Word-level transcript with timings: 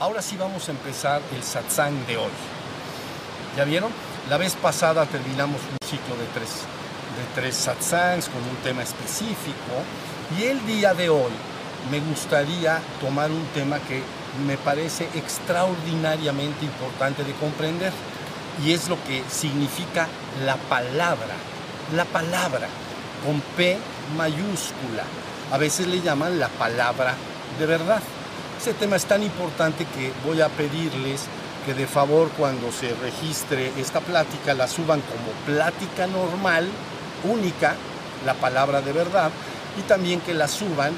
ahora 0.00 0.22
sí 0.22 0.36
vamos 0.36 0.68
a 0.68 0.72
empezar 0.72 1.20
el 1.34 1.42
satsang 1.42 2.06
de 2.06 2.16
hoy. 2.16 2.30
¿Ya 3.56 3.64
vieron? 3.64 3.90
La 4.28 4.36
vez 4.36 4.54
pasada 4.54 5.06
terminamos 5.06 5.60
un 5.60 5.88
ciclo 5.88 6.16
de 6.16 6.26
tres, 6.34 6.50
de 7.16 7.40
tres 7.40 7.56
satsangs 7.56 8.28
con 8.28 8.42
un 8.42 8.56
tema 8.62 8.82
específico 8.82 9.82
y 10.38 10.44
el 10.44 10.64
día 10.66 10.94
de 10.94 11.08
hoy 11.08 11.32
me 11.90 12.00
gustaría 12.00 12.80
tomar 13.00 13.30
un 13.30 13.44
tema 13.54 13.78
que 13.80 14.02
me 14.46 14.56
parece 14.58 15.08
extraordinariamente 15.14 16.64
importante 16.64 17.24
de 17.24 17.32
comprender 17.34 17.92
y 18.64 18.72
es 18.72 18.88
lo 18.88 19.02
que 19.04 19.22
significa 19.30 20.06
la 20.44 20.56
palabra. 20.56 21.34
La 21.94 22.04
palabra 22.04 22.68
con 23.24 23.40
P 23.56 23.78
mayúscula. 24.16 25.04
A 25.50 25.56
veces 25.56 25.86
le 25.86 26.02
llaman 26.02 26.38
la 26.38 26.48
palabra 26.48 27.14
de 27.58 27.66
verdad. 27.66 28.02
Ese 28.60 28.74
tema 28.74 28.96
es 28.96 29.04
tan 29.04 29.22
importante 29.22 29.84
que 29.84 30.12
voy 30.26 30.40
a 30.40 30.48
pedirles 30.48 31.26
que 31.64 31.74
de 31.74 31.86
favor 31.86 32.28
cuando 32.36 32.72
se 32.72 32.92
registre 32.96 33.72
esta 33.78 34.00
plática 34.00 34.52
la 34.52 34.66
suban 34.66 35.00
como 35.00 35.30
plática 35.46 36.08
normal, 36.08 36.68
única, 37.22 37.76
la 38.26 38.34
palabra 38.34 38.80
de 38.80 38.92
verdad, 38.92 39.30
y 39.78 39.82
también 39.82 40.20
que 40.20 40.34
la 40.34 40.48
suban 40.48 40.92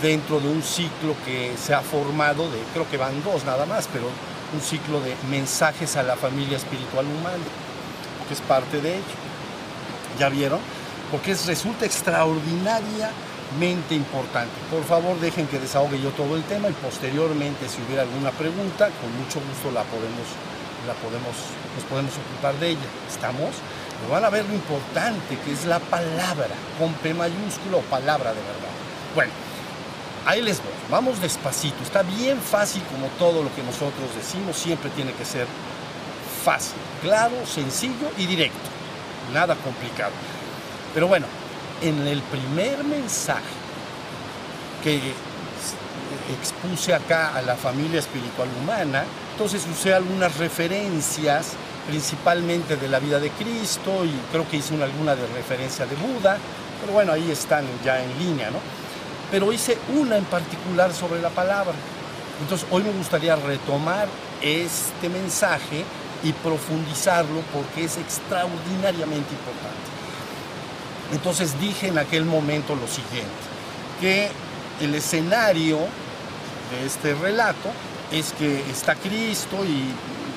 dentro 0.00 0.40
de 0.40 0.48
un 0.48 0.62
ciclo 0.62 1.14
que 1.26 1.52
se 1.62 1.74
ha 1.74 1.82
formado 1.82 2.50
de, 2.50 2.58
creo 2.72 2.88
que 2.90 2.96
van 2.96 3.22
dos 3.22 3.44
nada 3.44 3.66
más, 3.66 3.90
pero 3.92 4.06
un 4.54 4.60
ciclo 4.62 4.98
de 5.00 5.14
mensajes 5.30 5.96
a 5.96 6.02
la 6.02 6.16
familia 6.16 6.56
espiritual 6.56 7.04
humana, 7.04 7.44
que 8.26 8.32
es 8.32 8.40
parte 8.40 8.80
de 8.80 8.94
ello. 8.94 9.18
¿Ya 10.18 10.30
vieron? 10.30 10.60
Porque 11.10 11.32
es, 11.32 11.44
resulta 11.44 11.84
extraordinariamente 13.52 13.94
importante. 13.94 14.52
Por 14.70 14.84
favor, 14.84 15.18
dejen 15.20 15.46
que 15.46 15.58
desahogue 15.58 16.00
yo 16.00 16.10
todo 16.10 16.36
el 16.36 16.42
tema 16.44 16.68
y 16.68 16.72
posteriormente, 16.72 17.68
si 17.68 17.82
hubiera 17.82 18.02
alguna 18.02 18.30
pregunta, 18.30 18.90
con 19.00 19.10
mucho 19.18 19.40
gusto 19.40 19.70
la 19.72 19.82
podemos, 19.84 20.26
la 20.86 20.94
podemos, 20.94 21.34
nos 21.76 21.84
podemos 21.88 22.12
ocupar 22.16 22.54
de 22.58 22.70
ella. 22.70 22.88
¿Estamos? 23.10 23.50
Pero 24.00 24.12
van 24.12 24.24
a 24.24 24.30
ver 24.30 24.44
lo 24.46 24.54
importante 24.54 25.38
que 25.44 25.52
es 25.52 25.64
la 25.64 25.78
palabra, 25.78 26.54
con 26.78 26.92
P 26.94 27.14
mayúscula 27.14 27.78
o 27.78 27.82
palabra 27.82 28.30
de 28.30 28.40
verdad. 28.40 28.72
Bueno, 29.14 29.32
ahí 30.26 30.42
les 30.42 30.58
voy. 30.58 30.72
Vamos 30.90 31.20
despacito. 31.20 31.82
Está 31.82 32.02
bien 32.02 32.38
fácil 32.40 32.82
como 32.90 33.06
todo 33.18 33.42
lo 33.42 33.54
que 33.54 33.62
nosotros 33.62 34.14
decimos. 34.16 34.56
Siempre 34.56 34.90
tiene 34.90 35.12
que 35.12 35.24
ser 35.24 35.46
fácil, 36.44 36.74
claro, 37.02 37.34
sencillo 37.46 38.10
y 38.18 38.26
directo. 38.26 38.58
Nada 39.32 39.54
complicado. 39.54 40.12
Pero 40.92 41.06
bueno, 41.06 41.26
en 41.82 42.06
el 42.06 42.20
primer 42.22 42.84
mensaje 42.84 43.42
que 44.82 45.00
expuse 46.40 46.94
acá 46.94 47.34
a 47.34 47.42
la 47.42 47.56
familia 47.56 48.00
espiritual 48.00 48.48
humana, 48.62 49.04
entonces 49.32 49.66
usé 49.70 49.94
algunas 49.94 50.36
referencias 50.36 51.52
principalmente 51.86 52.76
de 52.76 52.88
la 52.88 53.00
vida 53.00 53.18
de 53.18 53.30
Cristo 53.30 54.04
y 54.04 54.12
creo 54.30 54.48
que 54.48 54.58
hice 54.58 54.74
una, 54.74 54.84
alguna 54.84 55.16
de 55.16 55.26
referencia 55.28 55.86
de 55.86 55.96
Buda, 55.96 56.38
pero 56.80 56.92
bueno, 56.92 57.12
ahí 57.12 57.30
están 57.30 57.64
ya 57.84 58.02
en 58.02 58.18
línea, 58.18 58.50
¿no? 58.50 58.58
pero 59.32 59.50
hice 59.50 59.78
una 59.96 60.18
en 60.18 60.24
particular 60.24 60.92
sobre 60.92 61.22
la 61.22 61.30
palabra. 61.30 61.72
Entonces 62.42 62.66
hoy 62.70 62.82
me 62.82 62.92
gustaría 62.92 63.34
retomar 63.34 64.06
este 64.42 65.08
mensaje 65.08 65.84
y 66.22 66.32
profundizarlo 66.34 67.40
porque 67.52 67.84
es 67.84 67.96
extraordinariamente 67.96 69.32
importante. 69.32 69.91
Entonces 71.12 71.58
dije 71.60 71.88
en 71.88 71.98
aquel 71.98 72.24
momento 72.24 72.74
lo 72.74 72.88
siguiente, 72.88 73.30
que 74.00 74.28
el 74.80 74.94
escenario 74.94 75.78
de 75.78 76.86
este 76.86 77.14
relato 77.14 77.70
es 78.10 78.32
que 78.32 78.60
está 78.70 78.94
Cristo 78.94 79.64
y 79.64 79.84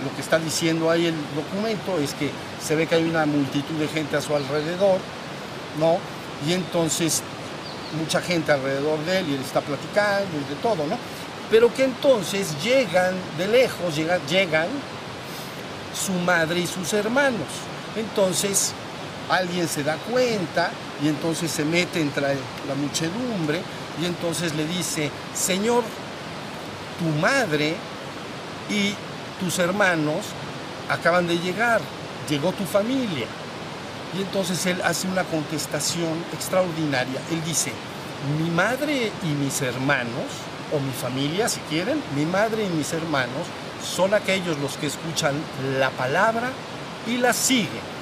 lo 0.03 0.13
que 0.15 0.21
está 0.21 0.37
diciendo 0.37 0.91
ahí 0.91 1.07
el 1.07 1.15
documento 1.35 1.97
es 1.99 2.13
que 2.13 2.29
se 2.63 2.75
ve 2.75 2.87
que 2.87 2.95
hay 2.95 3.03
una 3.03 3.25
multitud 3.25 3.75
de 3.75 3.87
gente 3.87 4.17
a 4.17 4.21
su 4.21 4.35
alrededor, 4.35 4.99
¿no? 5.79 5.97
Y 6.47 6.53
entonces 6.53 7.23
mucha 7.97 8.21
gente 8.21 8.51
alrededor 8.51 8.99
de 9.05 9.19
él 9.19 9.29
y 9.29 9.33
él 9.35 9.41
está 9.41 9.61
platicando 9.61 10.37
y 10.37 10.53
de 10.53 10.61
todo, 10.61 10.85
¿no? 10.87 10.97
Pero 11.49 11.73
que 11.73 11.85
entonces 11.85 12.61
llegan 12.63 13.15
de 13.37 13.47
lejos, 13.47 13.95
llegan, 13.95 14.19
llegan 14.27 14.67
su 15.95 16.11
madre 16.13 16.59
y 16.59 16.67
sus 16.67 16.91
hermanos. 16.93 17.47
Entonces 17.95 18.73
alguien 19.29 19.67
se 19.67 19.83
da 19.83 19.95
cuenta 19.95 20.71
y 21.03 21.07
entonces 21.07 21.51
se 21.51 21.65
mete 21.65 22.01
entre 22.01 22.21
la 22.23 22.75
muchedumbre 22.75 23.61
y 24.01 24.05
entonces 24.05 24.55
le 24.55 24.65
dice, 24.67 25.09
Señor, 25.33 25.83
tu 26.99 27.05
madre 27.19 27.75
y 28.69 28.93
tus 29.39 29.59
hermanos 29.59 30.25
acaban 30.89 31.27
de 31.27 31.37
llegar, 31.39 31.81
llegó 32.29 32.51
tu 32.51 32.65
familia. 32.65 33.27
Y 34.17 34.21
entonces 34.21 34.65
él 34.65 34.81
hace 34.83 35.07
una 35.07 35.23
contestación 35.23 36.23
extraordinaria. 36.33 37.19
Él 37.31 37.43
dice, 37.43 37.71
mi 38.39 38.49
madre 38.49 39.11
y 39.23 39.27
mis 39.27 39.61
hermanos, 39.61 40.31
o 40.73 40.79
mi 40.79 40.91
familia 40.91 41.47
si 41.47 41.59
quieren, 41.61 42.01
mi 42.15 42.25
madre 42.25 42.65
y 42.65 42.69
mis 42.69 42.91
hermanos 42.93 43.45
son 43.83 44.13
aquellos 44.13 44.57
los 44.59 44.77
que 44.77 44.87
escuchan 44.87 45.35
la 45.79 45.89
palabra 45.91 46.49
y 47.07 47.17
la 47.17 47.33
siguen. 47.33 47.94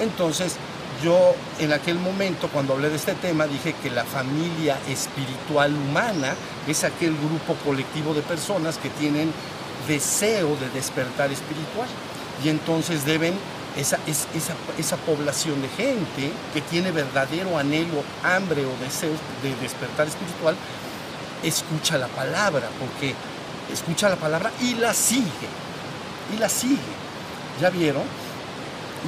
Entonces, 0.00 0.56
yo 1.02 1.34
en 1.58 1.72
aquel 1.72 1.98
momento, 1.98 2.48
cuando 2.48 2.74
hablé 2.74 2.88
de 2.88 2.96
este 2.96 3.14
tema, 3.14 3.46
dije 3.46 3.74
que 3.82 3.90
la 3.90 4.04
familia 4.04 4.78
espiritual 4.88 5.74
humana 5.74 6.34
es 6.68 6.84
aquel 6.84 7.16
grupo 7.16 7.54
colectivo 7.64 8.14
de 8.14 8.22
personas 8.22 8.78
que 8.78 8.88
tienen 8.90 9.32
deseo 9.88 10.56
de 10.56 10.68
despertar 10.70 11.32
espiritual 11.32 11.88
y 12.44 12.48
entonces 12.48 13.04
deben 13.04 13.34
esa, 13.76 13.98
esa, 14.06 14.54
esa, 14.78 14.96
población 14.98 15.60
de 15.62 15.68
gente 15.68 16.32
que 16.52 16.60
tiene 16.60 16.90
verdadero 16.90 17.58
anhelo, 17.58 18.04
hambre 18.22 18.64
o 18.64 18.84
deseo 18.84 19.12
de 19.42 19.54
despertar 19.60 20.06
espiritual, 20.06 20.54
escucha 21.42 21.98
la 21.98 22.08
palabra, 22.08 22.68
porque 22.78 23.14
escucha 23.72 24.08
la 24.08 24.16
palabra 24.16 24.52
y 24.60 24.74
la 24.74 24.92
sigue, 24.92 25.48
y 26.34 26.38
la 26.38 26.48
sigue. 26.48 26.76
¿Ya 27.60 27.70
vieron? 27.70 28.02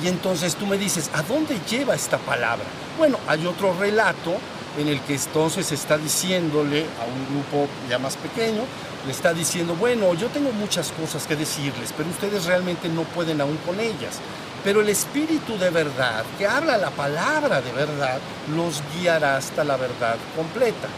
Y 0.02 0.08
entonces 0.08 0.56
tú 0.56 0.66
me 0.66 0.76
dices, 0.76 1.10
¿a 1.14 1.22
dónde 1.22 1.58
lleva 1.68 1.94
esta 1.94 2.18
palabra? 2.18 2.64
Bueno, 2.98 3.18
hay 3.28 3.46
otro 3.46 3.74
relato 3.78 4.34
en 4.78 4.88
el 4.88 5.00
que 5.02 5.14
entonces 5.14 5.70
está 5.70 5.96
diciéndole 5.96 6.82
a 6.82 7.04
un 7.04 7.26
grupo 7.30 7.68
ya 7.88 7.98
más 7.98 8.16
pequeño, 8.16 8.62
le 9.06 9.12
está 9.12 9.32
diciendo, 9.32 9.76
bueno, 9.76 10.14
yo 10.14 10.28
tengo 10.28 10.50
muchas 10.52 10.90
cosas 10.92 11.26
que 11.26 11.36
decirles, 11.36 11.92
pero 11.96 12.08
ustedes 12.08 12.46
realmente 12.46 12.88
no 12.88 13.02
pueden 13.02 13.40
aún 13.40 13.56
con 13.58 13.78
ellas. 13.78 14.18
Pero 14.64 14.80
el 14.80 14.88
Espíritu 14.88 15.58
de 15.58 15.70
verdad, 15.70 16.24
que 16.38 16.46
habla 16.46 16.78
la 16.78 16.90
palabra 16.90 17.60
de 17.60 17.70
verdad, 17.72 18.18
los 18.56 18.82
guiará 18.96 19.36
hasta 19.36 19.62
la 19.62 19.76
verdad 19.76 20.16
completa. 20.34 20.88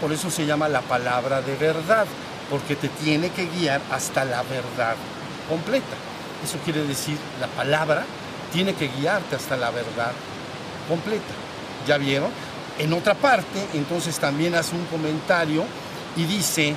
Por 0.00 0.12
eso 0.12 0.30
se 0.30 0.46
llama 0.46 0.68
la 0.68 0.80
palabra 0.80 1.42
de 1.42 1.54
verdad, 1.56 2.06
porque 2.50 2.74
te 2.74 2.88
tiene 2.88 3.30
que 3.30 3.46
guiar 3.46 3.80
hasta 3.90 4.24
la 4.24 4.42
verdad 4.42 4.96
completa. 5.48 5.94
Eso 6.42 6.58
quiere 6.64 6.84
decir, 6.84 7.18
la 7.40 7.46
palabra 7.48 8.04
tiene 8.52 8.74
que 8.74 8.88
guiarte 8.88 9.36
hasta 9.36 9.56
la 9.56 9.70
verdad 9.70 10.12
completa. 10.88 11.34
¿Ya 11.86 11.98
vieron? 11.98 12.30
En 12.78 12.92
otra 12.92 13.14
parte, 13.14 13.66
entonces 13.74 14.18
también 14.18 14.54
hace 14.54 14.74
un 14.74 14.84
comentario 14.86 15.64
y 16.16 16.24
dice, 16.24 16.74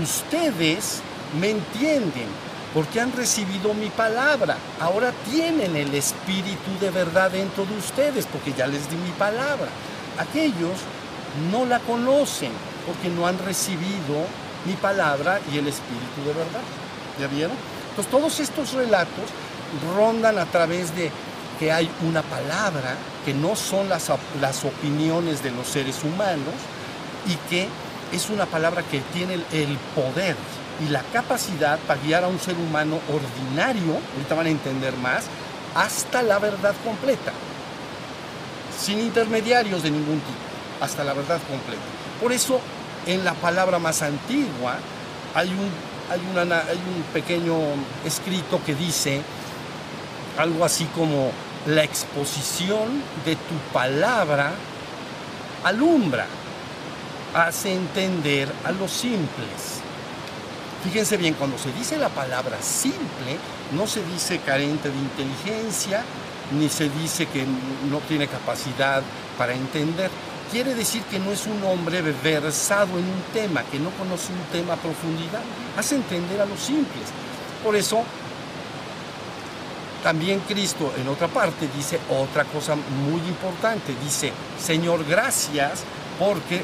ustedes 0.00 1.00
me 1.40 1.50
entienden, 1.50 2.26
porque 2.72 3.00
han 3.00 3.12
recibido 3.12 3.74
mi 3.74 3.88
palabra. 3.90 4.56
Ahora 4.80 5.12
tienen 5.30 5.76
el 5.76 5.94
espíritu 5.94 6.78
de 6.80 6.90
verdad 6.90 7.30
dentro 7.30 7.64
de 7.66 7.76
ustedes, 7.76 8.26
porque 8.26 8.52
ya 8.52 8.66
les 8.66 8.88
di 8.90 8.96
mi 8.96 9.10
palabra. 9.10 9.68
Aquellos 10.18 10.78
no 11.50 11.66
la 11.66 11.80
conocen, 11.80 12.52
porque 12.86 13.08
no 13.08 13.26
han 13.26 13.38
recibido 13.38 14.26
mi 14.64 14.74
palabra 14.74 15.40
y 15.52 15.58
el 15.58 15.68
espíritu 15.68 16.22
de 16.24 16.32
verdad. 16.32 16.62
¿Ya 17.20 17.26
vieron? 17.26 17.56
Entonces 17.90 18.10
todos 18.10 18.40
estos 18.40 18.72
relatos 18.72 19.24
rondan 19.94 20.38
a 20.38 20.46
través 20.46 20.94
de 20.94 21.10
que 21.58 21.72
hay 21.72 21.90
una 22.06 22.22
palabra, 22.22 22.96
que 23.24 23.34
no 23.34 23.56
son 23.56 23.88
las, 23.88 24.10
las 24.40 24.64
opiniones 24.64 25.42
de 25.42 25.50
los 25.50 25.66
seres 25.66 26.02
humanos, 26.04 26.54
y 27.26 27.34
que 27.50 27.68
es 28.12 28.30
una 28.30 28.46
palabra 28.46 28.82
que 28.82 29.00
tiene 29.12 29.34
el 29.34 29.78
poder 29.94 30.36
y 30.86 30.90
la 30.90 31.02
capacidad 31.02 31.78
para 31.80 32.00
guiar 32.00 32.24
a 32.24 32.28
un 32.28 32.38
ser 32.38 32.54
humano 32.56 33.00
ordinario, 33.12 33.98
ahorita 34.14 34.34
van 34.34 34.46
a 34.46 34.50
entender 34.50 34.96
más, 34.96 35.24
hasta 35.74 36.22
la 36.22 36.38
verdad 36.38 36.74
completa, 36.84 37.32
sin 38.78 39.00
intermediarios 39.00 39.82
de 39.82 39.90
ningún 39.90 40.20
tipo, 40.20 40.84
hasta 40.84 41.02
la 41.04 41.12
verdad 41.12 41.40
completa. 41.48 41.82
Por 42.20 42.32
eso, 42.32 42.60
en 43.06 43.24
la 43.24 43.34
palabra 43.34 43.78
más 43.78 44.02
antigua 44.02 44.76
hay 45.34 45.48
un, 45.48 45.70
hay, 46.10 46.20
hay 46.48 46.76
un 46.76 47.02
pequeño 47.12 47.56
escrito 48.04 48.60
que 48.64 48.74
dice 48.74 49.22
algo 50.38 50.64
así 50.64 50.84
como 50.94 51.30
la 51.66 51.84
exposición 51.84 53.02
de 53.24 53.34
tu 53.34 53.54
palabra 53.72 54.52
alumbra, 55.64 56.26
hace 57.34 57.74
entender 57.74 58.48
a 58.64 58.72
los 58.72 58.90
simples 58.90 59.82
Fíjense 60.84 61.16
bien, 61.16 61.34
cuando 61.34 61.58
se 61.58 61.72
dice 61.72 61.98
la 61.98 62.08
palabra 62.08 62.62
simple, 62.62 63.36
no 63.72 63.86
se 63.86 64.04
dice 64.04 64.38
carente 64.38 64.90
de 64.90 64.96
inteligencia, 64.96 66.04
ni 66.56 66.68
se 66.68 66.88
dice 66.88 67.26
que 67.26 67.44
no 67.90 67.98
tiene 68.06 68.28
capacidad 68.28 69.02
para 69.36 69.54
entender. 69.54 70.08
Quiere 70.52 70.74
decir 70.74 71.02
que 71.10 71.18
no 71.18 71.32
es 71.32 71.46
un 71.46 71.62
hombre 71.64 72.00
versado 72.00 72.96
en 72.96 73.04
un 73.04 73.22
tema, 73.34 73.64
que 73.64 73.80
no 73.80 73.90
conoce 73.90 74.32
un 74.32 74.44
tema 74.52 74.74
a 74.74 74.76
profundidad. 74.76 75.42
Hace 75.76 75.96
entender 75.96 76.40
a 76.40 76.46
los 76.46 76.60
simples. 76.60 77.08
Por 77.64 77.74
eso, 77.74 78.02
también 80.08 80.40
Cristo 80.48 80.90
en 80.96 81.06
otra 81.06 81.28
parte 81.28 81.68
dice 81.76 82.00
otra 82.08 82.44
cosa 82.44 82.74
muy 82.74 83.20
importante. 83.28 83.94
Dice, 84.02 84.32
Señor, 84.58 85.04
gracias 85.04 85.80
porque 86.18 86.62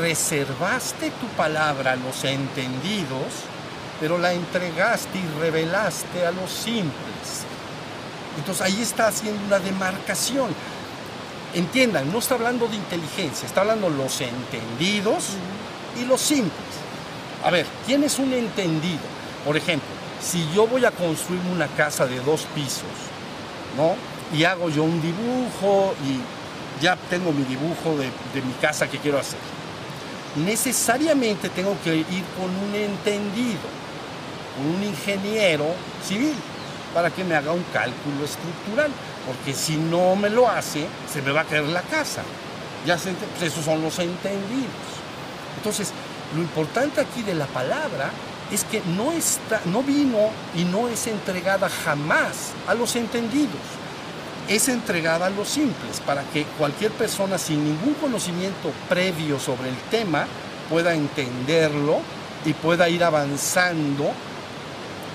reservaste 0.00 1.10
tu 1.10 1.26
palabra 1.36 1.92
a 1.92 1.96
los 1.96 2.24
entendidos, 2.24 3.44
pero 4.00 4.16
la 4.16 4.32
entregaste 4.32 5.18
y 5.18 5.40
revelaste 5.42 6.24
a 6.24 6.30
los 6.30 6.50
simples. 6.50 7.44
Entonces 8.38 8.64
ahí 8.64 8.80
está 8.80 9.08
haciendo 9.08 9.44
una 9.44 9.58
demarcación. 9.58 10.48
Entiendan, 11.52 12.10
no 12.10 12.20
está 12.20 12.36
hablando 12.36 12.66
de 12.66 12.76
inteligencia, 12.76 13.44
está 13.44 13.60
hablando 13.60 13.90
los 13.90 14.22
entendidos 14.22 15.34
y 16.00 16.06
los 16.06 16.22
simples. 16.22 16.50
A 17.44 17.50
ver, 17.50 17.66
¿quién 17.84 18.04
es 18.04 18.18
un 18.18 18.32
entendido? 18.32 19.04
Por 19.44 19.58
ejemplo, 19.58 19.95
si 20.20 20.48
yo 20.54 20.66
voy 20.66 20.84
a 20.84 20.90
construir 20.90 21.40
una 21.52 21.66
casa 21.68 22.06
de 22.06 22.20
dos 22.20 22.42
pisos, 22.54 22.84
¿no? 23.76 23.94
Y 24.36 24.44
hago 24.44 24.68
yo 24.70 24.82
un 24.82 25.00
dibujo 25.00 25.94
y 26.04 26.82
ya 26.82 26.96
tengo 27.08 27.32
mi 27.32 27.44
dibujo 27.44 27.96
de, 27.96 28.06
de 28.34 28.42
mi 28.42 28.52
casa 28.60 28.88
que 28.88 28.98
quiero 28.98 29.18
hacer. 29.18 29.38
Necesariamente 30.36 31.48
tengo 31.48 31.76
que 31.82 31.96
ir 31.96 32.24
con 32.36 32.50
un 32.50 32.74
entendido, 32.74 33.68
con 34.56 34.74
un 34.74 34.82
ingeniero 34.82 35.66
civil, 36.06 36.34
para 36.92 37.10
que 37.10 37.24
me 37.24 37.34
haga 37.34 37.52
un 37.52 37.64
cálculo 37.72 38.24
estructural, 38.24 38.90
porque 39.26 39.52
si 39.52 39.76
no 39.76 40.16
me 40.16 40.30
lo 40.30 40.48
hace, 40.48 40.86
se 41.12 41.22
me 41.22 41.30
va 41.30 41.42
a 41.42 41.44
caer 41.44 41.64
la 41.64 41.82
casa. 41.82 42.22
Ya 42.86 42.98
se, 42.98 43.12
pues 43.12 43.52
esos 43.52 43.64
son 43.64 43.82
los 43.82 43.98
entendidos. 43.98 44.70
Entonces, 45.56 45.92
lo 46.34 46.42
importante 46.42 47.00
aquí 47.00 47.22
de 47.22 47.34
la 47.34 47.46
palabra 47.46 48.10
es 48.52 48.64
que 48.64 48.80
no, 48.96 49.12
está, 49.12 49.60
no 49.66 49.82
vino 49.82 50.30
y 50.54 50.64
no 50.64 50.88
es 50.88 51.06
entregada 51.06 51.68
jamás 51.68 52.52
a 52.66 52.74
los 52.74 52.94
entendidos 52.96 53.60
es 54.48 54.68
entregada 54.68 55.26
a 55.26 55.30
los 55.30 55.48
simples 55.48 56.00
para 56.04 56.22
que 56.22 56.44
cualquier 56.58 56.92
persona 56.92 57.38
sin 57.38 57.64
ningún 57.64 57.94
conocimiento 57.94 58.72
previo 58.88 59.40
sobre 59.40 59.68
el 59.70 59.76
tema 59.90 60.26
pueda 60.70 60.94
entenderlo 60.94 61.98
y 62.44 62.52
pueda 62.52 62.88
ir 62.88 63.02
avanzando 63.02 64.10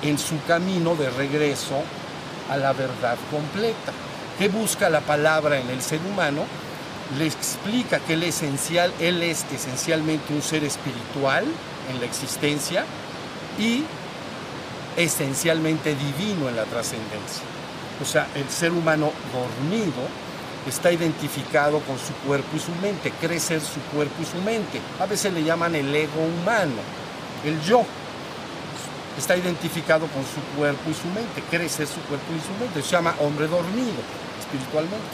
en 0.01 0.17
su 0.17 0.41
camino 0.45 0.95
de 0.95 1.09
regreso 1.11 1.81
a 2.49 2.57
la 2.57 2.73
verdad 2.73 3.17
completa. 3.29 3.93
¿Qué 4.37 4.49
busca 4.49 4.89
la 4.89 5.01
palabra 5.01 5.59
en 5.59 5.69
el 5.69 5.81
ser 5.81 5.99
humano? 6.11 6.43
Le 7.17 7.27
explica 7.27 7.99
que 7.99 8.13
él, 8.13 8.23
esencial, 8.23 8.91
él 8.99 9.21
es 9.23 9.45
esencialmente 9.53 10.33
un 10.33 10.41
ser 10.41 10.63
espiritual 10.63 11.45
en 11.89 11.99
la 11.99 12.05
existencia 12.05 12.85
y 13.57 13.83
esencialmente 14.98 15.95
divino 15.95 16.50
en 16.50 16.56
la 16.56 16.65
trascendencia. 16.65 17.44
O 18.01 18.06
sea, 18.06 18.27
el 18.36 18.50
ser 18.50 18.71
humano 18.71 19.12
dormido 19.31 20.07
está 20.68 20.92
identificado 20.92 21.80
con 21.80 21.98
su 21.98 22.13
cuerpo 22.25 22.56
y 22.56 22.59
su 22.59 22.71
mente, 22.81 23.12
cree 23.19 23.39
ser 23.39 23.62
su 23.62 23.80
cuerpo 23.94 24.15
y 24.21 24.25
su 24.25 24.42
mente. 24.44 24.81
A 25.00 25.06
veces 25.06 25.33
le 25.33 25.44
llaman 25.44 25.75
el 25.75 25.94
ego 25.95 26.21
humano, 26.21 26.81
el 27.45 27.62
yo. 27.62 27.83
Está 29.18 29.36
identificado 29.36 30.07
con 30.07 30.24
su 30.24 30.42
cuerpo 30.57 30.89
y 30.89 30.94
su 30.94 31.07
mente, 31.07 31.44
cree 31.50 31.69
ser 31.69 31.88
su 31.88 32.00
cuerpo 32.01 32.25
y 32.36 32.42
su 32.42 32.63
mente. 32.63 32.81
Se 32.81 32.92
llama 32.92 33.15
hombre 33.19 33.48
dormido 33.48 34.01
espiritualmente. 34.39 35.06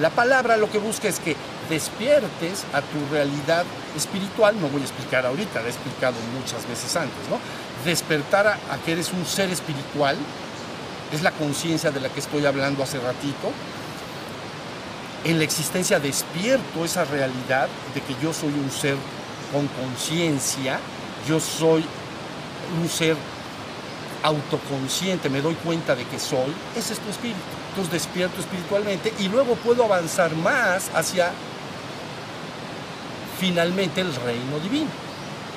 La 0.00 0.10
palabra 0.10 0.56
lo 0.56 0.70
que 0.70 0.78
busca 0.78 1.08
es 1.08 1.18
que 1.18 1.36
despiertes 1.68 2.64
a 2.72 2.80
tu 2.80 2.98
realidad 3.10 3.64
espiritual, 3.96 4.60
no 4.60 4.68
voy 4.68 4.82
a 4.82 4.84
explicar 4.84 5.26
ahorita, 5.26 5.60
lo 5.60 5.66
he 5.66 5.70
explicado 5.70 6.14
muchas 6.38 6.66
veces 6.68 6.94
antes, 6.96 7.28
¿no? 7.30 7.38
Despertar 7.84 8.46
a, 8.46 8.52
a 8.52 8.78
que 8.84 8.92
eres 8.92 9.12
un 9.12 9.24
ser 9.26 9.50
espiritual, 9.50 10.16
es 11.12 11.22
la 11.22 11.30
conciencia 11.32 11.90
de 11.90 12.00
la 12.00 12.08
que 12.08 12.20
estoy 12.20 12.46
hablando 12.46 12.82
hace 12.82 12.98
ratito. 12.98 13.52
En 15.24 15.38
la 15.38 15.44
existencia 15.44 16.00
despierto 16.00 16.84
esa 16.84 17.04
realidad 17.04 17.68
de 17.94 18.00
que 18.00 18.14
yo 18.22 18.32
soy 18.32 18.52
un 18.52 18.70
ser 18.70 18.96
con 19.52 19.68
conciencia, 19.68 20.80
yo 21.28 21.38
soy 21.38 21.84
un 22.80 22.88
ser 22.88 23.16
autoconsciente, 24.22 25.28
me 25.28 25.40
doy 25.40 25.54
cuenta 25.54 25.94
de 25.94 26.04
que 26.04 26.18
soy, 26.18 26.52
ese 26.76 26.94
es 26.94 26.98
tu 26.98 27.10
espíritu. 27.10 27.40
Entonces 27.70 27.92
despierto 27.92 28.40
espiritualmente 28.40 29.12
y 29.18 29.28
luego 29.28 29.54
puedo 29.56 29.84
avanzar 29.84 30.34
más 30.36 30.90
hacia 30.94 31.30
finalmente 33.42 34.00
el 34.00 34.14
reino 34.14 34.60
divino. 34.62 34.86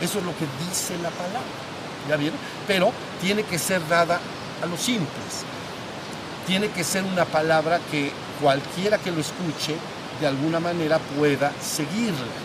Eso 0.01 0.17
es 0.17 0.25
lo 0.25 0.31
que 0.31 0.47
dice 0.67 0.97
la 1.03 1.11
palabra. 1.11 1.55
¿Ya 2.09 2.15
vieron? 2.17 2.39
Pero 2.65 2.91
tiene 3.21 3.43
que 3.43 3.59
ser 3.59 3.87
dada 3.87 4.19
a 4.63 4.65
los 4.65 4.79
simples. 4.79 5.45
Tiene 6.47 6.69
que 6.69 6.83
ser 6.83 7.03
una 7.03 7.25
palabra 7.25 7.79
que 7.91 8.11
cualquiera 8.41 8.97
que 8.97 9.11
lo 9.11 9.21
escuche 9.21 9.75
de 10.19 10.25
alguna 10.25 10.59
manera 10.59 10.97
pueda 10.97 11.51
seguirla. 11.61 12.35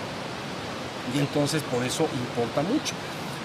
Y 1.15 1.19
entonces 1.19 1.63
por 1.63 1.83
eso 1.85 2.07
importa 2.13 2.61
mucho, 2.61 2.95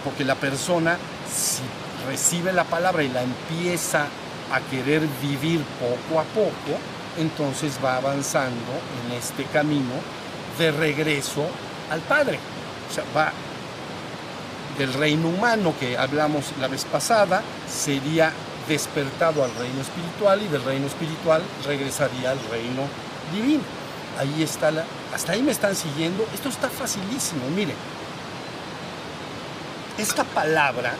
porque 0.03 0.25
la 0.25 0.35
persona 0.35 0.97
si 1.33 1.63
recibe 2.09 2.51
la 2.51 2.65
palabra 2.65 3.03
y 3.03 3.09
la 3.09 3.23
empieza 3.23 4.07
a 4.51 4.59
querer 4.69 5.01
vivir 5.21 5.61
poco 5.79 6.19
a 6.19 6.23
poco, 6.25 6.77
entonces 7.17 7.79
va 7.83 7.95
avanzando 7.95 8.73
en 9.05 9.17
este 9.17 9.45
camino 9.45 9.93
de 10.59 10.71
regreso 10.71 11.47
al 11.89 12.01
Padre. 12.01 12.39
O 12.89 12.93
sea, 12.93 13.03
va 13.15 13.31
del 14.77 14.93
reino 14.93 15.29
humano 15.29 15.73
que 15.79 15.97
hablamos 15.97 16.45
la 16.59 16.67
vez 16.67 16.85
pasada, 16.85 17.41
sería 17.69 18.31
despertado 18.67 19.43
al 19.43 19.53
reino 19.55 19.81
espiritual 19.81 20.41
y 20.41 20.47
del 20.47 20.63
reino 20.63 20.87
espiritual 20.87 21.41
regresaría 21.65 22.31
al 22.31 22.39
reino 22.49 22.83
divino. 23.33 23.63
Ahí 24.19 24.43
está 24.43 24.71
la... 24.71 24.85
Hasta 25.13 25.33
ahí 25.33 25.41
me 25.41 25.51
están 25.51 25.75
siguiendo. 25.75 26.25
Esto 26.33 26.49
está 26.49 26.69
facilísimo, 26.69 27.49
miren. 27.55 27.75
Esta 29.97 30.23
palabra 30.23 30.93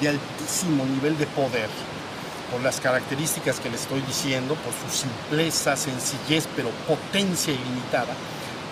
de 0.00 0.08
altísimo 0.08 0.84
nivel 0.84 1.18
de 1.18 1.26
poder, 1.26 1.68
por 2.50 2.62
las 2.62 2.80
características 2.80 3.60
que 3.60 3.70
le 3.70 3.76
estoy 3.76 4.00
diciendo, 4.02 4.54
por 4.56 4.72
su 4.72 4.98
simpleza, 4.98 5.76
sencillez, 5.76 6.46
pero 6.54 6.70
potencia 6.86 7.52
ilimitada, 7.52 8.14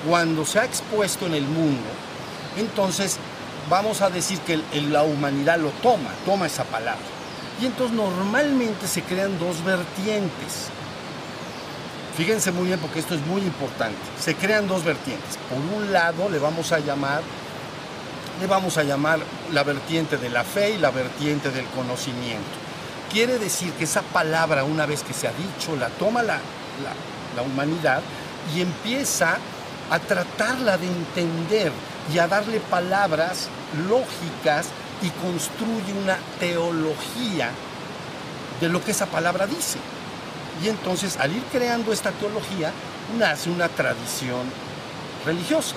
cuando 0.07 0.45
se 0.45 0.59
ha 0.61 0.65
expuesto 0.65 1.27
en 1.27 1.35
el 1.35 1.45
mundo, 1.45 1.89
entonces 2.57 3.19
vamos 3.69 4.03
a 4.03 4.11
decir 4.11 4.39
que 4.41 4.61
la 4.91 5.03
humanidad 5.03 5.59
lo 5.59 5.71
toma, 5.71 6.11
toma 6.25 6.47
esa 6.47 6.65
palabra. 6.65 7.03
Y 7.61 7.67
entonces 7.67 7.97
normalmente 7.97 8.87
se 8.87 9.03
crean 9.03 9.39
dos 9.39 9.63
vertientes. 9.65 10.69
Fíjense 12.17 12.53
muy 12.53 12.67
bien 12.67 12.79
porque 12.79 13.01
esto 13.01 13.15
es 13.15 13.27
muy 13.27 13.43
importante. 13.43 13.99
Se 14.21 14.35
crean 14.35 14.69
dos 14.69 14.85
vertientes. 14.85 15.39
Por 15.49 15.59
un 15.59 15.93
lado 15.93 16.29
le 16.29 16.39
vamos 16.39 16.73
a 16.73 16.79
llamar 16.79 17.23
le 18.41 18.47
vamos 18.49 18.79
a 18.79 18.83
llamar 18.83 19.21
la 19.53 19.63
vertiente 19.63 20.17
de 20.17 20.29
la 20.29 20.43
fe 20.43 20.71
y 20.71 20.79
la 20.79 20.91
vertiente 20.91 21.51
del 21.51 21.67
conocimiento. 21.67 22.43
Quiere 23.13 23.39
decir 23.39 23.73
que 23.75 23.85
esa 23.85 24.03
palabra, 24.03 24.65
una 24.65 24.87
vez 24.87 25.05
que 25.05 25.13
se 25.13 25.29
ha 25.29 25.33
dicho, 25.33 25.77
la 25.77 25.89
toma 25.89 26.25
la, 26.25 26.35
la, 26.35 26.93
la 27.37 27.43
humanidad 27.43 28.03
y 28.55 28.61
empieza 28.61 29.39
a 29.91 29.99
tratarla 29.99 30.79
de 30.79 30.87
entender 30.87 31.73
y 32.13 32.19
a 32.19 32.29
darle 32.29 32.61
palabras 32.61 33.49
lógicas 33.89 34.67
y 35.03 35.11
construye 35.11 35.93
una 36.03 36.17
teología 36.39 37.51
de 38.61 38.69
lo 38.69 38.83
que 38.83 38.93
esa 38.93 39.07
palabra 39.07 39.47
dice. 39.47 39.79
Y 40.63 40.69
entonces 40.69 41.17
al 41.19 41.35
ir 41.35 41.43
creando 41.51 41.93
esta 41.93 42.11
teología 42.13 42.73
nace 43.19 43.51
una 43.51 43.69
tradición 43.69 44.43
religiosa. 45.25 45.75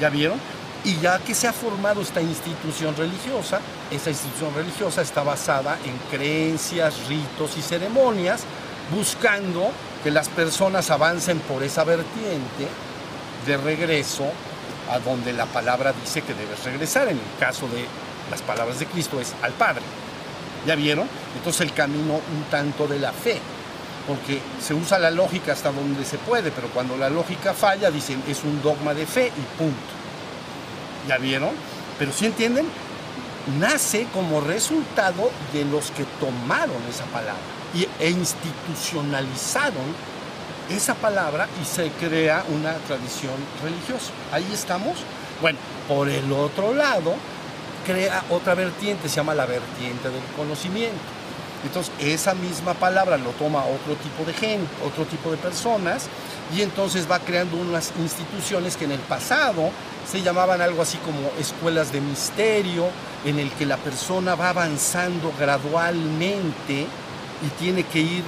¿Ya 0.00 0.08
vieron? 0.08 0.38
Y 0.84 0.96
ya 0.98 1.18
que 1.18 1.34
se 1.34 1.48
ha 1.48 1.52
formado 1.52 2.02
esta 2.02 2.20
institución 2.20 2.94
religiosa, 2.96 3.60
esa 3.90 4.10
institución 4.10 4.54
religiosa 4.54 5.02
está 5.02 5.22
basada 5.22 5.78
en 5.84 5.96
creencias, 6.10 7.08
ritos 7.08 7.56
y 7.56 7.62
ceremonias, 7.62 8.42
buscando 8.94 9.70
que 10.02 10.10
las 10.10 10.28
personas 10.28 10.90
avancen 10.90 11.38
por 11.40 11.62
esa 11.62 11.84
vertiente 11.84 12.68
de 13.46 13.56
regreso 13.56 14.24
a 14.90 14.98
donde 14.98 15.32
la 15.32 15.46
palabra 15.46 15.92
dice 15.92 16.22
que 16.22 16.34
debes 16.34 16.64
regresar. 16.64 17.08
En 17.08 17.18
el 17.18 17.38
caso 17.38 17.66
de 17.68 17.84
las 18.30 18.42
palabras 18.42 18.78
de 18.78 18.86
Cristo 18.86 19.20
es 19.20 19.34
al 19.42 19.52
Padre. 19.52 19.82
¿Ya 20.66 20.74
vieron? 20.74 21.08
Entonces 21.36 21.62
el 21.62 21.72
camino 21.72 22.14
un 22.14 22.44
tanto 22.50 22.86
de 22.86 22.98
la 22.98 23.12
fe, 23.12 23.38
porque 24.06 24.40
se 24.62 24.72
usa 24.72 24.98
la 24.98 25.10
lógica 25.10 25.52
hasta 25.52 25.70
donde 25.70 26.04
se 26.04 26.16
puede, 26.18 26.50
pero 26.50 26.68
cuando 26.68 26.96
la 26.96 27.10
lógica 27.10 27.52
falla 27.52 27.90
dicen 27.90 28.22
es 28.28 28.44
un 28.44 28.62
dogma 28.62 28.94
de 28.94 29.06
fe 29.06 29.26
y 29.26 29.58
punto. 29.58 29.76
¿Ya 31.08 31.18
vieron? 31.18 31.50
Pero 31.98 32.12
si 32.12 32.26
entienden, 32.26 32.66
nace 33.60 34.06
como 34.12 34.40
resultado 34.40 35.30
de 35.52 35.64
los 35.66 35.90
que 35.90 36.04
tomaron 36.18 36.82
esa 36.88 37.04
palabra 37.06 37.42
e 38.00 38.10
institucionalizaron 38.10 40.13
esa 40.70 40.94
palabra 40.94 41.48
y 41.60 41.64
se 41.64 41.90
crea 41.90 42.44
una 42.48 42.74
tradición 42.74 43.34
religiosa. 43.62 44.12
Ahí 44.32 44.46
estamos. 44.52 44.94
Bueno, 45.40 45.58
por 45.88 46.08
el 46.08 46.32
otro 46.32 46.74
lado, 46.74 47.14
crea 47.84 48.22
otra 48.30 48.54
vertiente, 48.54 49.08
se 49.08 49.16
llama 49.16 49.34
la 49.34 49.46
vertiente 49.46 50.08
del 50.08 50.22
conocimiento. 50.36 51.00
Entonces, 51.64 51.92
esa 51.98 52.34
misma 52.34 52.74
palabra 52.74 53.16
lo 53.16 53.30
toma 53.30 53.64
otro 53.64 53.94
tipo 53.96 54.24
de 54.26 54.34
gente, 54.34 54.68
otro 54.84 55.04
tipo 55.06 55.30
de 55.30 55.38
personas, 55.38 56.08
y 56.54 56.60
entonces 56.60 57.10
va 57.10 57.18
creando 57.18 57.56
unas 57.56 57.92
instituciones 57.98 58.76
que 58.76 58.84
en 58.84 58.92
el 58.92 59.00
pasado 59.00 59.70
se 60.10 60.20
llamaban 60.20 60.60
algo 60.60 60.82
así 60.82 60.98
como 60.98 61.30
escuelas 61.40 61.90
de 61.90 62.02
misterio, 62.02 62.88
en 63.24 63.38
el 63.38 63.50
que 63.52 63.64
la 63.64 63.78
persona 63.78 64.34
va 64.34 64.50
avanzando 64.50 65.32
gradualmente 65.38 66.86
y 67.42 67.48
tiene 67.58 67.84
que 67.84 68.00
ir 68.00 68.24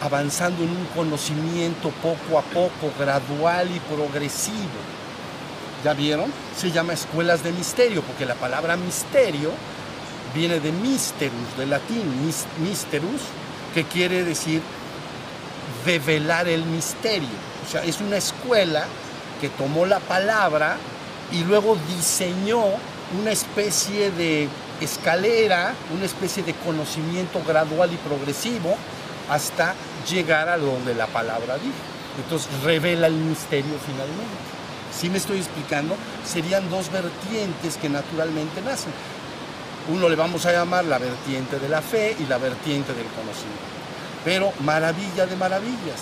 avanzando 0.00 0.62
en 0.62 0.70
un 0.70 0.84
conocimiento 0.94 1.90
poco 2.02 2.38
a 2.38 2.42
poco, 2.42 2.92
gradual 2.98 3.68
y 3.70 3.80
progresivo. 3.80 4.80
¿Ya 5.84 5.94
vieron? 5.94 6.32
Se 6.56 6.70
llama 6.70 6.92
escuelas 6.92 7.42
de 7.42 7.52
misterio, 7.52 8.02
porque 8.02 8.26
la 8.26 8.34
palabra 8.34 8.76
misterio 8.76 9.50
viene 10.34 10.60
de 10.60 10.72
misterus, 10.72 11.56
de 11.56 11.66
latín, 11.66 12.04
misterus, 12.58 13.20
que 13.74 13.84
quiere 13.84 14.24
decir 14.24 14.62
develar 15.84 16.48
el 16.48 16.64
misterio. 16.64 17.28
O 17.66 17.70
sea, 17.70 17.84
es 17.84 18.00
una 18.00 18.16
escuela 18.16 18.84
que 19.40 19.48
tomó 19.48 19.86
la 19.86 20.00
palabra 20.00 20.76
y 21.32 21.44
luego 21.44 21.76
diseñó 21.96 22.62
una 23.20 23.30
especie 23.30 24.10
de 24.10 24.48
escalera, 24.80 25.74
una 25.94 26.04
especie 26.04 26.42
de 26.42 26.54
conocimiento 26.54 27.42
gradual 27.46 27.92
y 27.92 27.96
progresivo 27.96 28.76
hasta 29.28 29.74
llegar 30.08 30.48
a 30.48 30.58
donde 30.58 30.94
la 30.94 31.06
palabra 31.06 31.56
dijo. 31.56 31.74
Entonces 32.22 32.48
revela 32.62 33.06
el 33.06 33.14
misterio 33.14 33.76
finalmente. 33.84 34.50
Si 34.92 35.08
me 35.08 35.18
estoy 35.18 35.38
explicando, 35.38 35.96
serían 36.24 36.68
dos 36.68 36.90
vertientes 36.90 37.76
que 37.76 37.88
naturalmente 37.88 38.60
nacen. 38.60 38.92
Uno 39.88 40.08
le 40.08 40.16
vamos 40.16 40.44
a 40.46 40.52
llamar 40.52 40.84
la 40.84 40.98
vertiente 40.98 41.58
de 41.58 41.68
la 41.68 41.80
fe 41.80 42.16
y 42.18 42.26
la 42.26 42.38
vertiente 42.38 42.92
del 42.92 43.06
conocimiento. 43.06 43.80
Pero 44.24 44.52
maravilla 44.60 45.26
de 45.26 45.36
maravillas, 45.36 46.00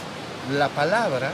la 0.52 0.69
palabra 0.69 1.31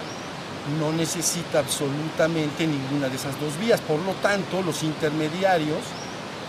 no 0.79 0.93
necesita 0.93 1.61
absolutamente 1.61 2.67
ninguna 2.67 3.09
de 3.09 3.17
esas 3.17 3.39
dos 3.41 3.59
vías. 3.59 3.81
Por 3.81 4.01
lo 4.01 4.13
tanto, 4.15 4.63
los 4.63 4.83
intermediarios, 4.83 5.81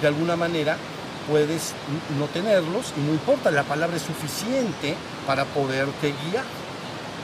de 0.02 0.08
alguna 0.08 0.36
manera, 0.36 0.78
puedes 1.29 1.74
no 2.20 2.25
tenerlos 2.27 2.94
y 2.98 3.01
no 3.01 3.13
importa, 3.13 3.51
la 3.51 3.63
palabra 3.63 3.98
es 3.98 4.03
suficiente 4.03 4.96
para 5.25 5.46
poderte 5.46 6.13
guiar. 6.29 6.46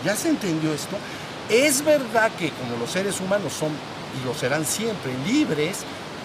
¿Ya 0.04 0.16
se 0.16 0.30
entendió 0.30 0.74
esto? 0.74 0.98
Es 1.50 1.84
verdad 1.84 2.32
que 2.38 2.52
como 2.52 2.78
los 2.78 2.92
seres 2.92 3.20
humanos 3.20 3.54
son 3.54 3.72
y 4.20 4.26
lo 4.26 4.34
serán 4.34 4.66
siempre 4.66 5.12
libres, 5.26 5.80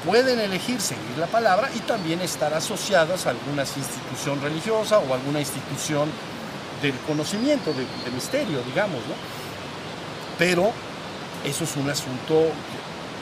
pueden 0.04 0.38
elegir 0.38 0.80
seguir 0.80 1.18
la 1.18 1.26
palabra 1.26 1.70
y 1.74 1.80
también 1.80 2.20
estar 2.20 2.52
asociadas 2.54 3.26
a 3.26 3.30
alguna 3.30 3.62
institución 3.62 4.40
religiosa 4.40 4.98
o 4.98 5.14
alguna 5.14 5.40
institución 5.40 6.10
del 6.82 6.94
conocimiento, 7.06 7.72
de, 7.72 8.10
misterio, 8.12 8.60
digamos, 8.66 8.98
¿no? 8.98 9.14
Pero 10.38 10.70
eso 11.44 11.64
es 11.64 11.76
un 11.76 11.88
asunto 11.88 12.50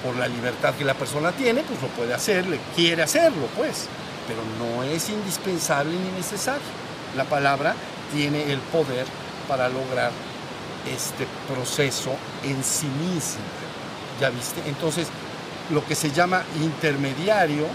por 0.04 0.16
la 0.16 0.28
libertad 0.28 0.74
que 0.74 0.84
la 0.84 0.94
persona 0.94 1.32
tiene, 1.32 1.62
pues 1.62 1.80
lo 1.80 1.88
puede 1.88 2.12
hacer, 2.12 2.44
quiere 2.74 3.02
hacerlo, 3.02 3.46
pues, 3.56 3.88
pero 4.26 4.40
no 4.58 4.82
es 4.82 5.08
indispensable 5.08 5.92
ni 5.92 6.10
necesario. 6.16 6.62
La 7.16 7.24
palabra 7.24 7.74
tiene 8.12 8.52
el 8.52 8.58
poder 8.58 9.06
para 9.48 9.68
lograr 9.68 10.10
este 10.86 11.26
proceso 11.52 12.16
en 12.42 12.62
sí 12.62 12.86
mismo. 12.86 13.42
¿Ya 14.20 14.30
viste? 14.30 14.60
Entonces, 14.66 15.08
lo 15.70 15.84
que 15.84 15.94
se 15.94 16.10
llama 16.10 16.42
intermediario 16.60 17.66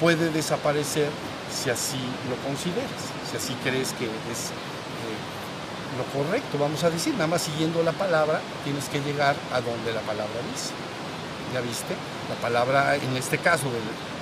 puede 0.00 0.30
desaparecer 0.30 1.10
si 1.50 1.70
así 1.70 1.98
lo 2.28 2.36
consideras, 2.46 2.90
si 3.30 3.36
así 3.36 3.54
crees 3.62 3.92
que 3.94 4.04
es 4.04 4.50
eh, 4.50 5.18
lo 5.96 6.04
correcto, 6.18 6.58
vamos 6.58 6.84
a 6.84 6.90
decir, 6.90 7.14
nada 7.14 7.26
más 7.26 7.42
siguiendo 7.42 7.82
la 7.82 7.92
palabra, 7.92 8.40
tienes 8.64 8.88
que 8.88 9.00
llegar 9.00 9.34
a 9.52 9.60
donde 9.60 9.92
la 9.92 10.00
palabra 10.02 10.34
dice. 10.52 10.87
¿Ya 11.52 11.60
viste? 11.60 11.94
La 12.28 12.34
palabra, 12.36 12.96
en 12.96 13.16
este 13.16 13.38
caso, 13.38 13.66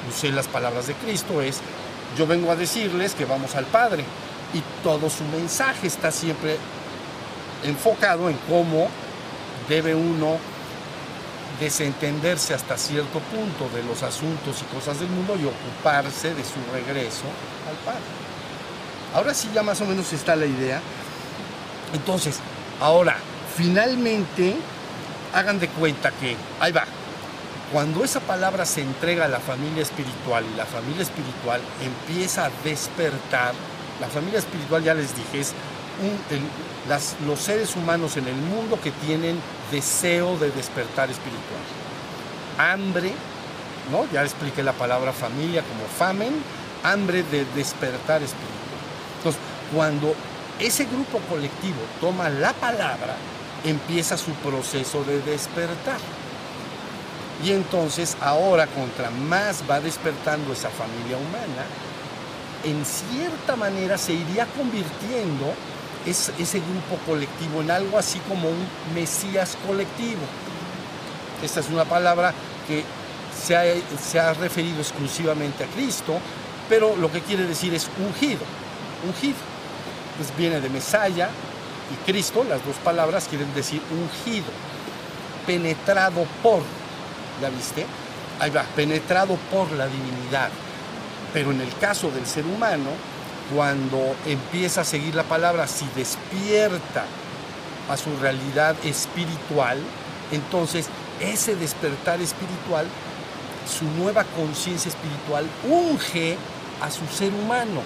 usé 0.08 0.30
las 0.30 0.46
palabras 0.46 0.86
de 0.86 0.94
Cristo, 0.94 1.40
es, 1.40 1.60
yo 2.16 2.26
vengo 2.26 2.50
a 2.50 2.56
decirles 2.56 3.14
que 3.14 3.24
vamos 3.24 3.54
al 3.56 3.64
Padre, 3.66 4.04
y 4.54 4.62
todo 4.82 5.10
su 5.10 5.24
mensaje 5.24 5.86
está 5.86 6.10
siempre 6.10 6.56
enfocado 7.64 8.30
en 8.30 8.36
cómo 8.48 8.88
debe 9.68 9.94
uno 9.94 10.38
desentenderse 11.60 12.54
hasta 12.54 12.76
cierto 12.76 13.18
punto 13.18 13.68
de 13.74 13.82
los 13.82 14.02
asuntos 14.02 14.62
y 14.62 14.74
cosas 14.74 15.00
del 15.00 15.08
mundo 15.08 15.36
y 15.40 15.46
ocuparse 15.46 16.34
de 16.34 16.44
su 16.44 16.60
regreso 16.72 17.24
al 17.68 17.76
Padre. 17.84 18.00
Ahora 19.14 19.34
sí 19.34 19.48
ya 19.54 19.62
más 19.62 19.80
o 19.80 19.86
menos 19.86 20.12
está 20.12 20.36
la 20.36 20.46
idea. 20.46 20.80
Entonces, 21.94 22.38
ahora, 22.80 23.16
finalmente, 23.56 24.56
hagan 25.32 25.58
de 25.58 25.68
cuenta 25.68 26.10
que, 26.10 26.36
ahí 26.60 26.72
va, 26.72 26.84
cuando 27.72 28.04
esa 28.04 28.20
palabra 28.20 28.64
se 28.64 28.82
entrega 28.82 29.24
a 29.24 29.28
la 29.28 29.40
familia 29.40 29.82
espiritual 29.82 30.44
y 30.52 30.56
la 30.56 30.66
familia 30.66 31.02
espiritual 31.02 31.60
empieza 31.82 32.46
a 32.46 32.50
despertar, 32.62 33.54
la 34.00 34.06
familia 34.08 34.38
espiritual 34.38 34.84
ya 34.84 34.94
les 34.94 35.16
dije, 35.16 35.40
es 35.40 35.52
los 37.26 37.40
seres 37.40 37.74
humanos 37.74 38.16
en 38.16 38.28
el 38.28 38.36
mundo 38.36 38.78
que 38.80 38.92
tienen 38.92 39.40
deseo 39.72 40.36
de 40.36 40.50
despertar 40.50 41.10
espiritual. 41.10 41.62
Hambre, 42.58 43.12
¿no? 43.90 44.06
Ya 44.12 44.22
expliqué 44.22 44.62
la 44.62 44.72
palabra 44.72 45.12
familia 45.12 45.62
como 45.62 45.86
famen, 45.88 46.34
hambre 46.84 47.24
de 47.24 47.44
despertar 47.56 48.22
espiritual. 48.22 48.54
Entonces, 49.18 49.40
cuando 49.74 50.14
ese 50.60 50.84
grupo 50.84 51.18
colectivo 51.28 51.80
toma 52.00 52.28
la 52.28 52.52
palabra, 52.52 53.16
empieza 53.64 54.16
su 54.16 54.30
proceso 54.34 55.02
de 55.04 55.20
despertar. 55.22 55.98
Y 57.44 57.52
entonces 57.52 58.16
ahora 58.20 58.66
contra 58.66 59.10
más 59.10 59.62
va 59.68 59.80
despertando 59.80 60.52
esa 60.52 60.70
familia 60.70 61.16
humana, 61.16 61.66
en 62.64 62.84
cierta 62.84 63.56
manera 63.56 63.98
se 63.98 64.12
iría 64.12 64.46
convirtiendo 64.46 65.52
ese 66.06 66.60
grupo 66.60 66.96
colectivo 67.04 67.60
en 67.60 67.70
algo 67.70 67.98
así 67.98 68.18
como 68.20 68.48
un 68.48 68.66
Mesías 68.94 69.56
colectivo. 69.66 70.22
Esta 71.42 71.60
es 71.60 71.68
una 71.68 71.84
palabra 71.84 72.32
que 72.66 72.84
se 73.36 73.56
ha, 73.56 73.64
se 74.00 74.18
ha 74.18 74.32
referido 74.32 74.78
exclusivamente 74.80 75.64
a 75.64 75.66
Cristo, 75.66 76.18
pero 76.68 76.96
lo 76.96 77.10
que 77.10 77.20
quiere 77.20 77.44
decir 77.44 77.74
es 77.74 77.88
ungido, 77.98 78.40
ungido. 79.06 79.36
Pues 80.16 80.34
viene 80.36 80.60
de 80.60 80.70
Mesaya 80.70 81.28
y 81.92 82.10
Cristo, 82.10 82.44
las 82.48 82.64
dos 82.64 82.76
palabras 82.76 83.26
quieren 83.28 83.52
decir 83.54 83.82
ungido, 83.90 84.46
penetrado 85.46 86.24
por, 86.42 86.62
¿la 87.40 87.50
viste? 87.50 87.86
Ahí 88.40 88.50
va, 88.50 88.62
penetrado 88.74 89.36
por 89.50 89.70
la 89.72 89.86
divinidad. 89.86 90.50
Pero 91.32 91.50
en 91.50 91.60
el 91.60 91.74
caso 91.78 92.10
del 92.10 92.26
ser 92.26 92.44
humano, 92.44 92.90
cuando 93.54 94.14
empieza 94.26 94.80
a 94.80 94.84
seguir 94.84 95.14
la 95.14 95.22
palabra, 95.22 95.66
si 95.66 95.86
despierta 95.94 97.04
a 97.88 97.96
su 97.96 98.16
realidad 98.16 98.74
espiritual, 98.84 99.78
entonces 100.32 100.88
ese 101.20 101.54
despertar 101.56 102.20
espiritual, 102.20 102.86
su 103.66 103.84
nueva 104.00 104.24
conciencia 104.24 104.88
espiritual, 104.88 105.46
unge 105.64 106.36
a 106.80 106.90
su 106.90 107.06
ser 107.06 107.32
humano 107.32 107.82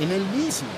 en 0.00 0.10
el 0.10 0.24
mismo. 0.26 0.68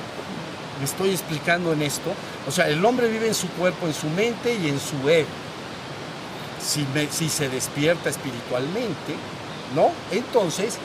Me 0.78 0.84
estoy 0.84 1.10
explicando 1.10 1.72
en 1.72 1.82
esto. 1.82 2.12
O 2.48 2.50
sea, 2.50 2.68
el 2.68 2.84
hombre 2.84 3.08
vive 3.08 3.28
en 3.28 3.34
su 3.34 3.48
cuerpo, 3.50 3.86
en 3.86 3.94
su 3.94 4.08
mente 4.08 4.54
y 4.54 4.68
en 4.68 4.80
su 4.80 5.08
ego. 5.08 5.28
Si, 6.64 7.28
se 7.28 7.48
despierta 7.48 8.08
espiritualmente, 8.08 9.14
¿no? 9.74 9.90
Entonces 10.10 10.78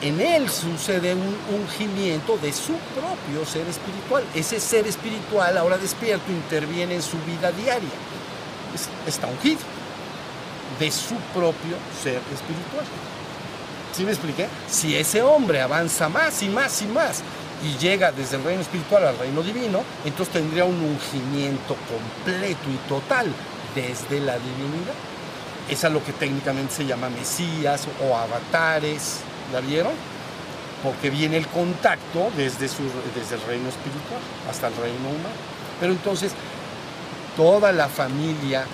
en 0.00 0.20
él 0.20 0.48
sucede 0.48 1.14
un 1.14 1.36
ungimiento 1.52 2.36
de 2.38 2.52
su 2.52 2.74
propio 2.94 3.44
ser 3.46 3.66
espiritual. 3.66 4.24
Ese 4.34 4.60
ser 4.60 4.86
espiritual, 4.86 5.56
ahora 5.58 5.76
despierto, 5.76 6.30
interviene 6.30 6.96
en 6.96 7.02
su 7.02 7.16
vida 7.18 7.50
diaria. 7.52 7.88
está 9.06 9.26
ungido 9.26 9.60
de 10.78 10.90
su 10.90 11.16
propio 11.34 11.76
ser 12.00 12.20
espiritual. 12.32 12.84
¿Sí 13.92 14.04
me 14.04 14.12
expliqué? 14.12 14.46
Si 14.68 14.96
ese 14.96 15.22
hombre 15.22 15.60
avanza 15.60 16.08
más 16.08 16.42
y 16.42 16.48
más 16.48 16.82
y 16.82 16.86
más 16.86 17.22
y 17.64 17.76
llega 17.78 18.12
desde 18.12 18.36
el 18.36 18.44
reino 18.44 18.62
espiritual 18.62 19.04
al 19.04 19.18
reino 19.18 19.42
divino, 19.42 19.82
entonces 20.04 20.32
tendría 20.32 20.64
un 20.64 20.80
ungimiento 20.80 21.76
completo 21.88 22.68
y 22.70 22.88
total 22.88 23.26
desde 23.74 24.20
la 24.20 24.34
divinidad. 24.38 24.94
Es 25.68 25.84
a 25.84 25.88
lo 25.88 26.02
que 26.02 26.12
técnicamente 26.12 26.74
se 26.74 26.86
llama 26.86 27.10
Mesías 27.10 27.86
o 28.02 28.16
avatares 28.16 29.22
¿La 29.52 29.60
vieron? 29.60 29.92
Porque 30.82 31.10
viene 31.10 31.38
el 31.38 31.46
contacto 31.48 32.30
desde, 32.36 32.68
su, 32.68 32.82
desde 33.14 33.36
el 33.36 33.42
reino 33.42 33.68
espiritual 33.68 34.20
hasta 34.48 34.68
el 34.68 34.76
reino 34.76 35.08
humano. 35.08 35.34
Pero 35.80 35.92
entonces, 35.92 36.32
toda 37.36 37.72
la 37.72 37.88
familia 37.88 38.64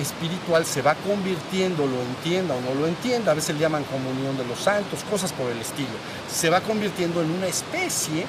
espiritual 0.00 0.66
se 0.66 0.82
va 0.82 0.96
convirtiendo, 0.96 1.86
lo 1.86 2.00
entienda 2.02 2.54
o 2.54 2.60
no 2.60 2.74
lo 2.80 2.88
entienda, 2.88 3.30
a 3.30 3.34
veces 3.34 3.54
le 3.54 3.60
llaman 3.60 3.84
comunión 3.84 4.36
de 4.36 4.44
los 4.44 4.58
santos, 4.58 5.04
cosas 5.08 5.32
por 5.32 5.48
el 5.50 5.58
estilo, 5.58 5.94
se 6.28 6.50
va 6.50 6.60
convirtiendo 6.60 7.22
en 7.22 7.30
una 7.30 7.46
especie 7.46 8.26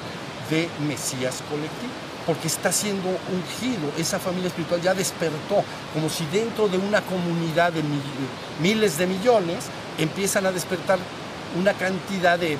de 0.48 0.68
Mesías 0.86 1.42
colectivo, 1.50 1.92
porque 2.26 2.48
está 2.48 2.72
siendo 2.72 3.08
ungido, 3.08 3.92
esa 3.96 4.18
familia 4.18 4.48
espiritual 4.48 4.82
ya 4.82 4.94
despertó, 4.94 5.62
como 5.94 6.10
si 6.10 6.26
dentro 6.26 6.68
de 6.68 6.76
una 6.76 7.00
comunidad 7.02 7.72
de 7.72 7.82
miles 8.60 8.98
de 8.98 9.06
millones 9.06 9.66
empiezan 9.96 10.44
a 10.46 10.52
despertar 10.52 10.98
una 11.58 11.72
cantidad 11.74 12.38
de, 12.38 12.58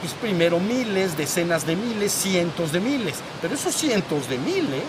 pues 0.00 0.12
primero 0.14 0.60
miles, 0.60 1.16
decenas 1.16 1.66
de 1.66 1.74
miles, 1.74 2.12
cientos 2.12 2.70
de 2.70 2.80
miles, 2.80 3.16
pero 3.42 3.54
esos 3.54 3.74
cientos 3.74 4.28
de 4.28 4.38
miles 4.38 4.84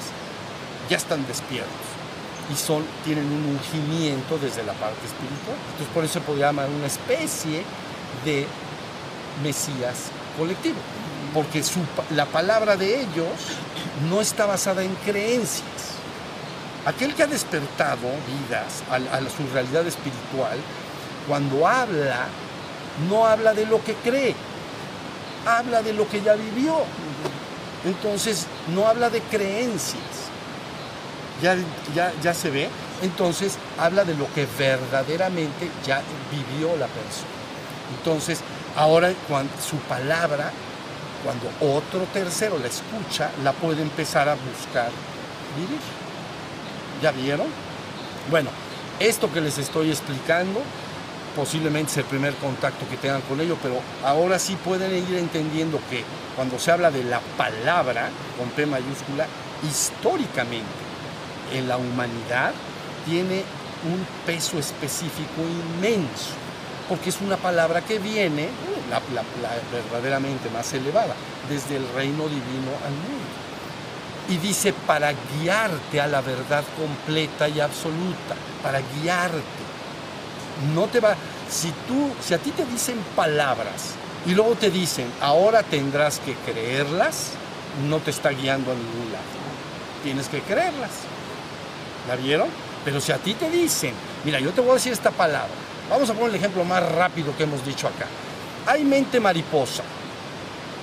ya 0.90 0.98
están 0.98 1.26
despiertos 1.26 1.96
y 2.54 2.56
son, 2.56 2.84
tienen 3.04 3.26
un 3.26 3.58
ungimiento 3.58 4.38
desde 4.38 4.64
la 4.64 4.74
parte 4.74 5.04
espiritual. 5.06 5.58
Entonces 5.72 5.94
por 5.94 6.04
eso 6.04 6.14
se 6.14 6.22
podría 6.22 6.48
llamar 6.48 6.70
una 6.70 6.88
especie 6.88 7.64
de 8.24 8.46
Mesías 9.44 10.12
colectivo, 10.38 10.76
porque 11.34 11.63
la 12.12 12.25
palabra 12.25 12.75
de 12.75 13.01
ellos 13.01 13.27
no 14.10 14.22
está 14.22 14.46
basada 14.46 14.84
en 14.84 14.94
creencias. 14.96 15.65
Aquel 16.86 17.15
que 17.15 17.24
ha 17.24 17.27
despertado 17.27 18.01
vidas 18.01 18.84
a, 18.89 19.17
a 19.17 19.20
su 19.22 19.51
realidad 19.53 19.88
espiritual, 19.88 20.58
cuando 21.27 21.67
habla, 21.67 22.27
no 23.10 23.25
habla 23.25 23.53
de 23.53 23.65
lo 23.65 23.84
que 23.84 23.94
cree, 23.96 24.36
habla 25.46 25.82
de 25.82 25.94
lo 25.94 26.08
que 26.08 26.22
ya 26.22 26.36
vivió. 26.36 26.84
Entonces, 27.86 28.48
no 28.74 28.88
habla 28.88 29.10
de 29.10 29.22
creencias. 29.22 30.01
Ya, 31.41 31.55
ya, 31.94 32.13
ya 32.22 32.34
se 32.34 32.50
ve. 32.50 32.70
Entonces, 33.01 33.58
habla 33.77 34.05
de 34.05 34.15
lo 34.15 34.32
que 34.34 34.48
verdaderamente 34.58 35.70
ya 35.86 36.01
vivió 36.32 36.75
la 36.77 36.88
persona. 36.88 37.36
Entonces, 37.98 38.39
ahora 38.75 39.12
cuando, 39.27 39.51
su 39.62 39.77
palabra, 39.77 40.51
cuando 41.25 41.50
otro 41.60 42.05
tercero 42.13 42.60
la 42.60 42.67
escucha, 42.67 43.32
la 43.44 43.51
puede 43.51 43.82
empezar 43.82 44.29
a 44.29 44.36
buscar 44.36 44.91
vivir. 45.58 45.82
¿Ya 47.01 47.12
vieron? 47.12 47.48
Bueno, 48.29 48.51
esto 49.00 49.32
que 49.34 49.41
les 49.41 49.58
estoy 49.58 49.89
explicando 49.89 50.62
posiblemente 51.36 51.91
es 51.91 51.98
el 51.98 52.05
primer 52.05 52.34
contacto 52.36 52.88
que 52.89 52.96
tengan 52.96 53.22
con 53.24 53.41
ello, 53.41 53.58
pero 53.62 53.82
ahora 54.03 54.39
sí 54.39 54.55
pueden 54.55 54.96
ir 54.96 55.17
entendiendo 55.17 55.79
que 55.89 56.03
cuando 56.36 56.58
se 56.58 56.72
habla 56.72 56.91
de 56.91 57.03
la 57.03 57.20
palabra 57.38 58.10
con 58.38 58.50
P 58.51 58.65
mayúscula, 58.65 59.27
históricamente 59.67 60.63
en 61.53 61.67
la 61.67 61.77
humanidad 61.77 62.53
tiene 63.05 63.44
un 63.84 64.05
peso 64.25 64.58
específico 64.58 65.41
inmenso, 65.77 66.32
porque 66.88 67.10
es 67.10 67.20
una 67.20 67.38
palabra 67.38 67.82
que 67.82 68.00
viene, 68.00 68.48
la, 68.89 69.01
verdaderamente 69.72 70.50
más 70.50 70.74
elevada, 70.74 71.15
desde 71.50 71.77
el 71.77 71.88
reino 71.94 72.24
divino 72.24 72.72
al 72.86 72.91
mundo. 72.91 73.36
Y 74.28 74.38
dice 74.38 74.74
para 74.88 75.13
guiarte 75.39 76.02
a 76.02 76.08
la 76.08 76.21
verdad 76.21 76.63
completa 76.78 77.48
y 77.48 77.60
absoluta, 77.60 78.36
para 78.63 78.82
guiarte 79.02 79.65
no 80.74 80.88
te 80.88 81.00
va. 81.00 81.15
Si 81.50 81.71
tú, 81.88 82.12
si 82.21 82.34
a 82.34 82.38
ti 82.38 82.52
te 82.52 82.65
dicen 82.65 82.98
palabras 83.15 83.93
y 84.26 84.34
luego 84.34 84.56
te 84.56 84.71
dicen, 84.71 85.12
ahora 85.21 85.63
tendrás 85.63 86.19
que 86.19 86.34
creerlas, 86.34 87.32
no 87.88 88.00
te 88.00 88.12
está 88.12 88.30
guiando 88.30 88.71
a 88.71 88.76
ningún 88.76 89.12
lado. 89.12 89.26
Tienes 90.04 90.28
que 90.28 90.39
creerlas. 90.41 90.91
¿La 92.08 92.15
vieron? 92.15 92.48
Pero 92.84 93.02
si 93.02 93.12
a 93.12 93.17
ti 93.17 93.34
te 93.34 93.50
dicen, 93.50 93.93
mira, 94.24 94.39
yo 94.39 94.52
te 94.52 94.62
voy 94.62 94.71
a 94.71 94.74
decir 94.76 94.93
esta 94.93 95.12
palabra. 95.12 95.54
Vamos 95.89 96.10
a 96.10 96.13
poner 96.13 96.30
el 96.30 96.36
ejemplo 96.36 96.63
más 96.63 96.84
rápido 96.93 97.36
que 97.38 97.43
hemos 97.43 97.63
dicho 97.65 97.88
acá. 97.88 98.08
Hay 98.67 98.84
mente 98.84 99.19
mariposa. 99.19 99.84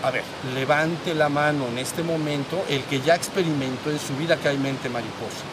A 0.02 0.10
ver, 0.10 0.24
levante 0.54 1.14
la 1.14 1.28
mano 1.28 1.68
en 1.68 1.78
este 1.78 2.02
momento 2.02 2.64
el 2.68 2.82
que 2.84 3.00
ya 3.00 3.14
experimentó 3.14 3.90
en 3.90 3.98
su 3.98 4.16
vida 4.16 4.36
que 4.36 4.48
hay 4.48 4.58
mente 4.58 4.88
mariposa. 4.88 5.44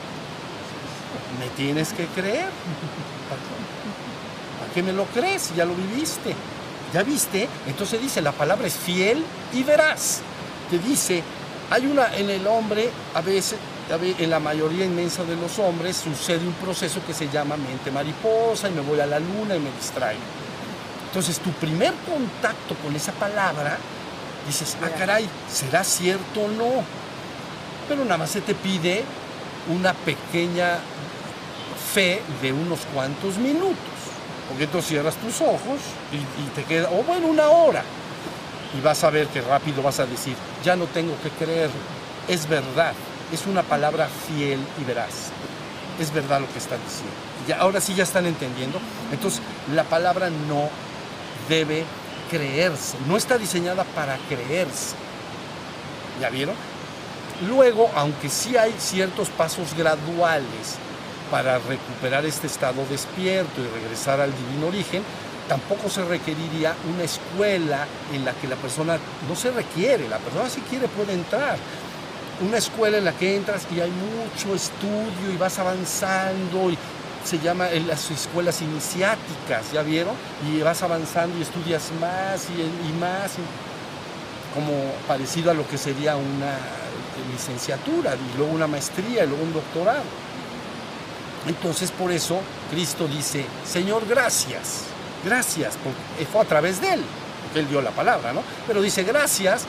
Me 1.39 1.47
tienes 1.55 1.93
que 1.93 2.05
creer 2.07 2.49
qué 4.73 4.83
me 4.83 4.93
lo 4.93 5.05
crees? 5.05 5.53
Ya 5.55 5.65
lo 5.65 5.73
viviste. 5.75 6.35
¿Ya 6.93 7.03
viste? 7.03 7.47
Entonces 7.67 8.01
dice, 8.01 8.21
la 8.21 8.31
palabra 8.31 8.67
es 8.67 8.73
fiel 8.73 9.23
y 9.53 9.63
veraz. 9.63 10.21
Te 10.69 10.79
dice, 10.79 11.23
hay 11.69 11.85
una 11.85 12.15
en 12.15 12.29
el 12.29 12.45
hombre, 12.47 12.89
a 13.13 13.21
veces, 13.21 13.57
en 13.89 14.29
la 14.29 14.39
mayoría 14.39 14.85
inmensa 14.85 15.23
de 15.23 15.35
los 15.35 15.59
hombres, 15.59 15.97
sucede 15.97 16.45
un 16.45 16.53
proceso 16.53 17.01
que 17.05 17.13
se 17.13 17.29
llama 17.29 17.57
mente 17.57 17.91
mariposa 17.91 18.69
y 18.69 18.71
me 18.71 18.81
voy 18.81 18.99
a 18.99 19.05
la 19.05 19.19
luna 19.19 19.55
y 19.55 19.59
me 19.59 19.71
distraigo. 19.71 20.19
Entonces 21.09 21.39
tu 21.39 21.49
primer 21.53 21.93
contacto 22.05 22.75
con 22.83 22.95
esa 22.95 23.11
palabra, 23.13 23.77
dices, 24.45 24.77
ah 24.83 24.89
caray, 24.95 25.27
¿será 25.51 25.83
cierto 25.83 26.41
o 26.41 26.47
no? 26.47 26.83
Pero 27.87 28.03
nada 28.05 28.19
más 28.19 28.29
se 28.29 28.41
te 28.41 28.53
pide 28.53 29.03
una 29.69 29.93
pequeña 29.93 30.77
fe 31.93 32.21
de 32.43 32.53
unos 32.53 32.81
cuantos 32.93 33.37
minutos. 33.37 33.75
Porque 34.49 34.67
tú 34.67 34.83
cierras 34.83 35.15
tus 35.15 35.41
ojos 35.41 35.79
y, 36.11 36.49
te 36.55 36.63
queda, 36.63 36.89
o 36.91 37.03
bueno, 37.03 37.27
una 37.27 37.49
hora. 37.49 37.83
Y 38.77 38.81
vas 38.81 39.03
a 39.03 39.09
ver 39.09 39.27
que 39.27 39.41
rápido 39.41 39.81
vas 39.81 39.99
a 39.99 40.05
decir, 40.05 40.35
ya 40.63 40.75
no 40.75 40.85
tengo 40.85 41.15
que 41.23 41.29
creer, 41.31 41.71
es 42.27 42.47
verdad, 42.47 42.93
es 43.33 43.47
una 43.47 43.63
palabra 43.63 44.07
fiel 44.27 44.59
y 44.79 44.83
veraz. 44.83 45.31
Es 45.99 46.13
verdad 46.13 46.39
lo 46.39 46.51
que 46.51 46.59
está 46.59 46.75
diciendo. 46.77 47.13
Y 47.47 47.51
ahora 47.51 47.81
sí 47.81 47.95
ya 47.95 48.03
están 48.03 48.27
entendiendo. 48.27 48.79
Entonces, 49.11 49.41
la 49.73 49.83
palabra 49.83 50.29
no 50.29 50.69
debe 51.49 51.83
creerse, 52.29 52.95
no 53.07 53.17
está 53.17 53.37
diseñada 53.37 53.83
para 53.83 54.17
creerse. 54.29 54.95
¿Ya 56.21 56.29
vieron? 56.29 56.55
Luego, 57.47 57.89
aunque 57.95 58.29
sí 58.29 58.57
hay 58.57 58.73
ciertos 58.77 59.29
pasos 59.29 59.73
graduales 59.75 60.77
para 61.31 61.59
recuperar 61.59 62.25
este 62.25 62.47
estado 62.47 62.85
despierto 62.89 63.61
y 63.61 63.81
regresar 63.81 64.19
al 64.19 64.31
divino 64.31 64.67
origen, 64.67 65.03
tampoco 65.47 65.89
se 65.89 66.03
requeriría 66.03 66.75
una 66.93 67.03
escuela 67.03 67.87
en 68.13 68.25
la 68.25 68.33
que 68.33 68.47
la 68.47 68.55
persona 68.55 68.97
no 69.27 69.35
se 69.35 69.51
requiere, 69.51 70.07
la 70.07 70.17
persona 70.17 70.49
si 70.49 70.61
quiere 70.61 70.87
puede 70.87 71.13
entrar. 71.13 71.57
Una 72.45 72.57
escuela 72.57 72.97
en 72.97 73.05
la 73.05 73.13
que 73.13 73.35
entras 73.35 73.67
y 73.75 73.79
hay 73.79 73.91
mucho 73.91 74.55
estudio 74.55 75.33
y 75.33 75.37
vas 75.37 75.59
avanzando 75.59 76.69
y 76.69 76.77
se 77.29 77.37
llama 77.37 77.67
las 77.85 78.09
escuelas 78.09 78.59
iniciáticas, 78.63 79.71
¿ya 79.71 79.83
vieron? 79.83 80.15
Y 80.51 80.61
vas 80.61 80.81
avanzando 80.81 81.37
y 81.37 81.43
estudias 81.43 81.91
más 82.01 82.47
y, 82.49 82.89
y 82.89 82.93
más, 82.99 83.33
como 84.55 84.73
parecido 85.07 85.51
a 85.51 85.53
lo 85.53 85.67
que 85.67 85.77
sería 85.77 86.15
una 86.15 86.57
licenciatura 87.31 88.15
y 88.15 88.37
luego 88.37 88.51
una 88.51 88.65
maestría 88.65 89.25
y 89.25 89.27
luego 89.27 89.43
un 89.43 89.53
doctorado. 89.53 90.01
Entonces 91.47 91.91
por 91.91 92.11
eso 92.11 92.39
Cristo 92.71 93.07
dice, 93.07 93.45
Señor, 93.63 94.07
gracias, 94.07 94.85
gracias, 95.23 95.75
porque 95.83 96.25
fue 96.31 96.41
a 96.41 96.45
través 96.45 96.81
de 96.81 96.93
Él, 96.93 97.03
porque 97.43 97.59
Él 97.59 97.69
dio 97.69 97.79
la 97.81 97.91
palabra, 97.91 98.33
¿no? 98.33 98.41
Pero 98.65 98.81
dice, 98.81 99.03
gracias 99.03 99.65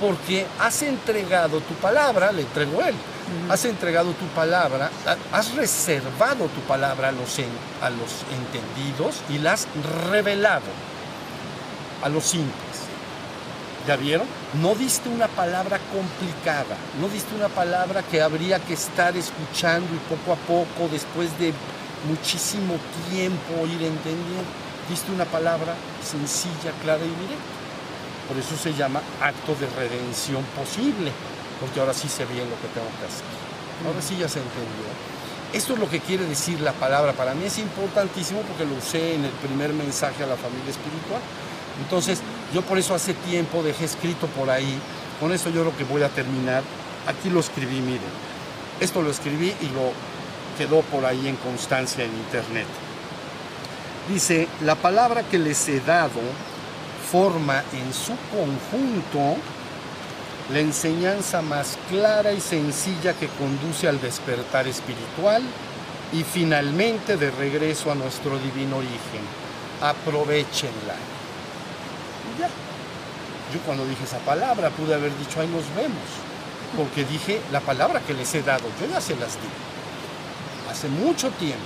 porque 0.00 0.46
has 0.58 0.82
entregado 0.82 1.60
tu 1.60 1.74
palabra, 1.74 2.32
le 2.32 2.42
entregó 2.42 2.82
Él, 2.82 2.94
has 3.48 3.64
entregado 3.64 4.12
tu 4.12 4.26
palabra, 4.34 4.90
has 5.32 5.54
reservado 5.54 6.46
tu 6.46 6.60
palabra 6.62 7.08
a 7.08 7.12
los, 7.12 7.38
entendidos 7.38 9.22
y 9.28 9.38
la 9.38 9.54
has 9.54 9.66
revelado 10.10 10.70
a 12.02 12.08
los 12.08 12.24
simples. 12.24 12.54
¿Ya 13.86 13.96
vieron? 13.96 14.26
No 14.60 14.74
diste 14.74 15.10
una 15.10 15.28
palabra 15.28 15.78
complicada, 15.92 16.76
no 17.00 17.08
diste 17.08 17.34
una 17.34 17.48
palabra 17.48 18.02
que 18.02 18.22
habría 18.22 18.58
que 18.58 18.74
estar 18.74 19.14
escuchando 19.16 19.88
y 19.94 19.98
poco 20.14 20.32
a 20.32 20.36
poco, 20.36 20.88
después 20.90 21.38
de 21.38 21.52
muchísimo 22.08 22.76
tiempo, 23.10 23.66
ir 23.66 23.82
entendiendo. 23.82 24.44
Diste 24.88 25.12
una 25.12 25.24
palabra 25.24 25.74
sencilla, 26.02 26.72
clara 26.82 27.04
y 27.04 27.08
directa. 27.08 27.54
Por 28.28 28.38
eso 28.38 28.56
se 28.56 28.72
llama 28.72 29.02
acto 29.20 29.54
de 29.54 29.66
redención 29.66 30.42
posible, 30.56 31.12
porque 31.60 31.80
ahora 31.80 31.94
sí 31.94 32.08
sé 32.08 32.24
bien 32.26 32.48
lo 32.50 32.56
que 32.56 32.68
tengo 32.74 32.88
que 33.00 33.06
hacer. 33.06 33.26
Ahora 33.86 34.00
sí 34.00 34.16
ya 34.16 34.28
se 34.28 34.38
entendió. 34.38 34.86
Esto 35.52 35.74
es 35.74 35.78
lo 35.78 35.88
que 35.88 36.00
quiere 36.00 36.26
decir 36.26 36.60
la 36.60 36.72
palabra. 36.72 37.12
Para 37.12 37.34
mí 37.34 37.44
es 37.44 37.58
importantísimo 37.58 38.40
porque 38.42 38.64
lo 38.64 38.76
usé 38.76 39.14
en 39.14 39.24
el 39.24 39.30
primer 39.30 39.72
mensaje 39.72 40.24
a 40.24 40.26
la 40.26 40.36
familia 40.36 40.70
espiritual. 40.70 41.20
Entonces, 41.82 42.20
yo 42.52 42.62
por 42.62 42.78
eso 42.78 42.94
hace 42.94 43.14
tiempo 43.14 43.62
dejé 43.62 43.84
escrito 43.84 44.26
por 44.28 44.50
ahí, 44.50 44.78
con 45.20 45.32
eso 45.32 45.50
yo 45.50 45.64
lo 45.64 45.76
que 45.76 45.84
voy 45.84 46.02
a 46.02 46.08
terminar, 46.08 46.62
aquí 47.06 47.30
lo 47.30 47.40
escribí, 47.40 47.80
miren, 47.80 48.00
esto 48.80 49.02
lo 49.02 49.10
escribí 49.10 49.54
y 49.60 49.66
lo 49.66 49.92
quedó 50.56 50.82
por 50.82 51.04
ahí 51.04 51.26
en 51.26 51.36
constancia 51.36 52.04
en 52.04 52.12
internet. 52.12 52.66
Dice, 54.08 54.48
la 54.62 54.74
palabra 54.74 55.22
que 55.22 55.38
les 55.38 55.68
he 55.68 55.80
dado 55.80 56.20
forma 57.10 57.62
en 57.72 57.92
su 57.92 58.12
conjunto 58.30 59.36
la 60.52 60.58
enseñanza 60.58 61.40
más 61.40 61.78
clara 61.88 62.32
y 62.32 62.40
sencilla 62.40 63.14
que 63.14 63.28
conduce 63.28 63.88
al 63.88 64.00
despertar 64.00 64.68
espiritual 64.68 65.42
y 66.12 66.22
finalmente 66.22 67.16
de 67.16 67.30
regreso 67.30 67.90
a 67.90 67.94
nuestro 67.94 68.38
divino 68.38 68.76
origen. 68.76 69.22
Aprovechenla. 69.80 70.94
Ya. 72.38 72.48
Yo 73.52 73.60
cuando 73.64 73.86
dije 73.86 74.04
esa 74.04 74.18
palabra 74.18 74.70
pude 74.70 74.94
haber 74.94 75.16
dicho, 75.18 75.40
ahí 75.40 75.48
nos 75.48 75.64
vemos, 75.74 76.08
porque 76.76 77.04
dije 77.04 77.40
la 77.50 77.60
palabra 77.60 78.00
que 78.00 78.14
les 78.14 78.34
he 78.34 78.42
dado, 78.42 78.64
yo 78.80 78.86
ya 78.86 79.00
se 79.00 79.16
las 79.16 79.34
di. 79.34 79.48
Hace 80.70 80.88
mucho 80.88 81.30
tiempo. 81.30 81.64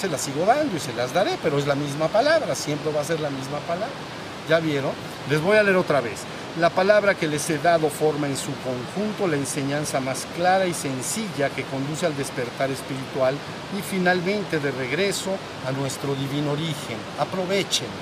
Se 0.00 0.08
las 0.08 0.20
sigo 0.20 0.46
dando 0.46 0.76
y 0.76 0.80
se 0.80 0.92
las 0.92 1.12
daré, 1.12 1.36
pero 1.42 1.58
es 1.58 1.66
la 1.66 1.74
misma 1.74 2.06
palabra, 2.06 2.54
siempre 2.54 2.92
va 2.92 3.00
a 3.00 3.04
ser 3.04 3.18
la 3.18 3.30
misma 3.30 3.58
palabra. 3.66 3.88
¿Ya 4.48 4.60
vieron? 4.60 4.92
Les 5.28 5.40
voy 5.40 5.56
a 5.56 5.62
leer 5.62 5.76
otra 5.76 6.00
vez. 6.00 6.20
La 6.58 6.70
palabra 6.70 7.14
que 7.14 7.28
les 7.28 7.48
he 7.50 7.58
dado 7.58 7.88
forma 7.88 8.26
en 8.26 8.36
su 8.36 8.50
conjunto 8.64 9.28
la 9.28 9.36
enseñanza 9.36 10.00
más 10.00 10.26
clara 10.34 10.66
y 10.66 10.74
sencilla 10.74 11.50
que 11.50 11.62
conduce 11.62 12.04
al 12.04 12.16
despertar 12.16 12.68
espiritual 12.72 13.36
y 13.78 13.80
finalmente 13.80 14.58
de 14.58 14.72
regreso 14.72 15.30
a 15.68 15.70
nuestro 15.70 16.16
divino 16.16 16.52
origen. 16.52 16.96
Aprovechenla. 17.20 17.92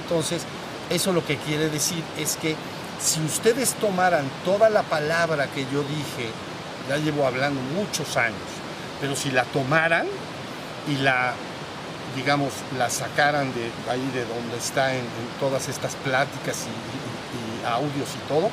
Entonces, 0.00 0.42
eso 0.88 1.12
lo 1.12 1.26
que 1.26 1.36
quiere 1.36 1.68
decir 1.68 2.04
es 2.16 2.36
que 2.36 2.54
si 3.00 3.20
ustedes 3.22 3.74
tomaran 3.74 4.24
toda 4.44 4.70
la 4.70 4.84
palabra 4.84 5.48
que 5.48 5.62
yo 5.64 5.82
dije, 5.82 6.30
ya 6.88 6.96
llevo 6.98 7.26
hablando 7.26 7.60
muchos 7.74 8.16
años, 8.16 8.38
pero 9.00 9.16
si 9.16 9.32
la 9.32 9.42
tomaran 9.46 10.06
y 10.88 11.02
la 11.02 11.34
digamos, 12.14 12.52
la 12.78 12.90
sacaran 12.90 13.52
de 13.54 13.70
ahí 13.90 14.10
de 14.14 14.24
donde 14.24 14.56
está 14.56 14.94
en, 14.94 15.04
todas 15.40 15.68
estas 15.68 15.96
pláticas 15.96 16.66
y, 16.66 17.03
audios 17.64 18.08
y 18.14 18.28
todo, 18.28 18.50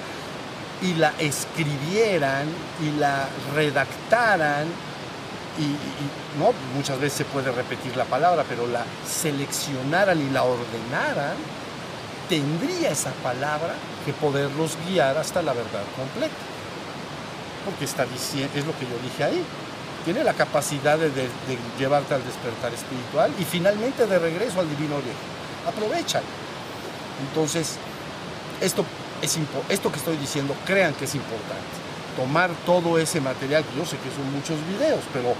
y 0.82 0.96
la 0.96 1.14
escribieran 1.20 2.48
y 2.82 3.00
la 3.00 3.28
redactaran, 3.56 4.68
y, 5.60 6.40
no, 6.40 6.54
muchas 6.76 7.00
veces 7.00 7.20
se 7.20 7.26
puede 7.26 7.52
repetir 7.52 7.96
la 7.98 8.06
palabra, 8.06 8.46
pero 8.48 8.68
la 8.68 8.84
seleccionaran 9.06 10.20
y 10.20 10.30
la 10.30 10.44
ordenaran, 10.44 11.36
tendría 12.30 12.92
esa 12.92 13.12
palabra 13.24 13.74
que 14.06 14.14
poderlos 14.14 14.78
guiar 14.88 15.18
hasta 15.18 15.42
la 15.42 15.54
verdad 15.54 15.84
completa. 15.96 16.34
Porque 17.66 17.86
está 17.86 18.06
diciendo, 18.06 18.52
es 18.56 18.66
lo 18.66 18.72
que 18.80 18.86
yo 18.86 18.98
dije 19.04 19.24
ahí, 19.24 19.44
tiene 20.06 20.24
la 20.24 20.34
capacidad 20.34 20.98
de, 20.98 21.12
llevarte 21.78 22.14
al 22.14 22.24
despertar 22.24 22.74
espiritual 22.74 23.32
y 23.40 23.44
finalmente 23.44 24.08
de 24.08 24.18
regreso 24.18 24.60
al 24.60 24.70
divino 24.70 24.96
origen. 24.96 25.14
Aprovechan. 25.68 26.24
Entonces, 27.28 27.76
esto, 28.62 28.84
es 29.22 29.38
esto 29.70 29.92
que 29.92 30.00
estoy 30.00 30.18
diciendo, 30.18 30.56
crean 30.66 30.94
que 30.94 31.06
es 31.06 31.16
importante. 31.16 31.82
Tomar 32.16 32.52
todo 32.66 32.98
ese 32.98 33.22
material, 33.22 33.64
yo 33.76 33.86
sé 33.86 33.98
que 33.98 34.12
son 34.12 34.32
muchos 34.34 34.58
videos, 34.68 35.02
pero 35.14 35.34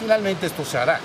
finalmente 0.00 0.46
esto 0.46 0.64
se 0.64 0.78
hará. 0.78 1.00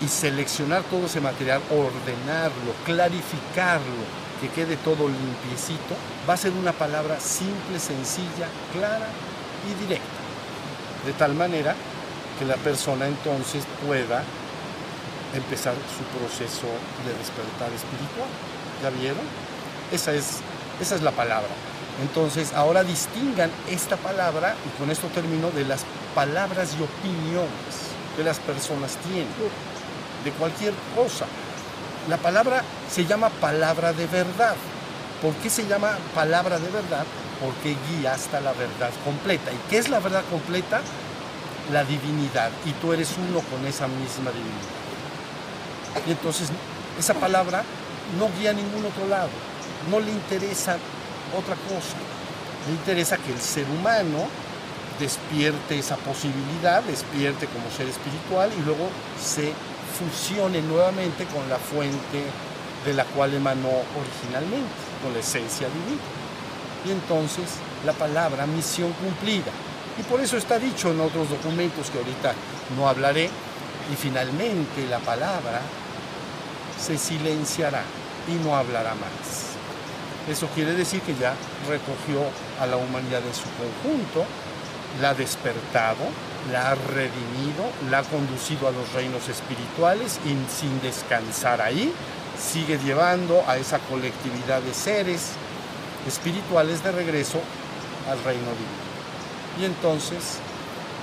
Y 0.00 0.08
seleccionar 0.08 0.82
todo 0.84 1.06
ese 1.06 1.20
material, 1.20 1.60
ordenarlo, 1.70 2.72
clarificarlo, 2.84 4.20
que 4.40 4.48
quede 4.48 4.76
todo 4.76 5.08
limpiecito, 5.08 5.94
va 6.28 6.34
a 6.34 6.36
ser 6.38 6.52
una 6.52 6.72
palabra 6.72 7.20
simple, 7.20 7.78
sencilla, 7.78 8.48
clara 8.72 9.08
y 9.68 9.84
directa 9.84 10.20
de 11.04 11.12
tal 11.12 11.34
manera 11.34 11.74
que 12.38 12.44
la 12.44 12.56
persona 12.56 13.06
entonces 13.06 13.64
pueda 13.86 14.22
empezar 15.34 15.74
su 15.74 16.04
proceso 16.18 16.66
de 17.06 17.12
despertar 17.18 17.70
espiritual. 17.72 18.28
¿Ya 18.82 18.90
vieron? 18.90 19.24
Esa 19.92 20.12
es, 20.12 20.40
esa 20.80 20.94
es 20.94 21.02
la 21.02 21.10
palabra. 21.12 21.48
Entonces, 22.02 22.52
ahora 22.54 22.82
distingan 22.82 23.50
esta 23.68 23.96
palabra, 23.96 24.54
y 24.66 24.78
con 24.78 24.90
esto 24.90 25.08
termino, 25.08 25.50
de 25.50 25.64
las 25.64 25.84
palabras 26.14 26.74
y 26.78 26.82
opiniones 26.82 27.90
que 28.16 28.24
las 28.24 28.38
personas 28.38 28.96
tienen, 29.08 29.28
de 30.24 30.30
cualquier 30.32 30.72
cosa. 30.96 31.26
La 32.08 32.16
palabra 32.16 32.62
se 32.90 33.04
llama 33.04 33.28
palabra 33.28 33.92
de 33.92 34.06
verdad. 34.06 34.54
¿Por 35.20 35.34
qué 35.34 35.50
se 35.50 35.66
llama 35.66 35.98
palabra 36.14 36.58
de 36.58 36.70
verdad? 36.70 37.04
porque 37.40 37.76
guía 37.88 38.12
hasta 38.12 38.40
la 38.40 38.52
verdad 38.52 38.90
completa. 39.04 39.50
¿Y 39.50 39.58
qué 39.70 39.78
es 39.78 39.88
la 39.88 39.98
verdad 39.98 40.22
completa? 40.30 40.80
La 41.72 41.84
divinidad. 41.84 42.50
Y 42.64 42.72
tú 42.72 42.92
eres 42.92 43.14
uno 43.16 43.40
con 43.40 43.66
esa 43.66 43.88
misma 43.88 44.30
divinidad. 44.30 46.06
Y 46.06 46.10
entonces 46.12 46.50
esa 46.98 47.14
palabra 47.14 47.64
no 48.18 48.28
guía 48.38 48.50
a 48.50 48.52
ningún 48.52 48.84
otro 48.84 49.06
lado. 49.08 49.30
No 49.90 50.00
le 50.00 50.10
interesa 50.10 50.76
otra 51.36 51.54
cosa. 51.54 51.96
Le 52.66 52.72
interesa 52.72 53.16
que 53.16 53.32
el 53.32 53.40
ser 53.40 53.64
humano 53.66 54.26
despierte 54.98 55.78
esa 55.78 55.96
posibilidad, 55.96 56.82
despierte 56.82 57.46
como 57.46 57.70
ser 57.70 57.88
espiritual 57.88 58.50
y 58.58 58.62
luego 58.62 58.88
se 59.18 59.52
fusione 59.98 60.60
nuevamente 60.60 61.24
con 61.26 61.48
la 61.48 61.56
fuente 61.56 62.22
de 62.84 62.94
la 62.94 63.04
cual 63.04 63.34
emanó 63.34 63.70
originalmente, 63.98 64.70
con 65.02 65.12
la 65.12 65.20
esencia 65.20 65.68
divina 65.68 66.02
y 66.84 66.90
entonces 66.90 67.44
la 67.84 67.92
palabra 67.92 68.46
misión 68.46 68.92
cumplida. 68.92 69.52
Y 69.98 70.02
por 70.02 70.20
eso 70.20 70.36
está 70.36 70.58
dicho 70.58 70.90
en 70.90 71.00
otros 71.00 71.28
documentos 71.28 71.90
que 71.90 71.98
ahorita 71.98 72.32
no 72.76 72.88
hablaré, 72.88 73.28
y 73.92 73.96
finalmente 73.96 74.86
la 74.88 75.00
palabra 75.00 75.60
se 76.78 76.96
silenciará 76.96 77.82
y 78.28 78.32
no 78.44 78.56
hablará 78.56 78.94
más. 78.94 79.49
Eso 80.30 80.46
quiere 80.54 80.74
decir 80.74 81.00
que 81.02 81.14
ya 81.16 81.34
recogió 81.68 82.20
a 82.60 82.66
la 82.66 82.76
humanidad 82.76 83.20
en 83.26 83.34
su 83.34 83.48
conjunto, 83.58 84.24
la 85.00 85.10
ha 85.10 85.14
despertado, 85.14 86.04
la 86.52 86.70
ha 86.70 86.74
redimido, 86.74 87.64
la 87.90 87.98
ha 87.98 88.02
conducido 88.04 88.68
a 88.68 88.70
los 88.70 88.92
reinos 88.92 89.28
espirituales 89.28 90.20
y 90.24 90.36
sin 90.54 90.80
descansar 90.82 91.60
ahí, 91.60 91.92
sigue 92.38 92.78
llevando 92.78 93.42
a 93.48 93.56
esa 93.56 93.80
colectividad 93.80 94.62
de 94.62 94.72
seres 94.72 95.32
espirituales 96.06 96.82
de 96.84 96.92
regreso 96.92 97.40
al 98.08 98.22
reino 98.22 98.46
divino. 98.52 98.90
Y 99.60 99.64
entonces 99.64 100.38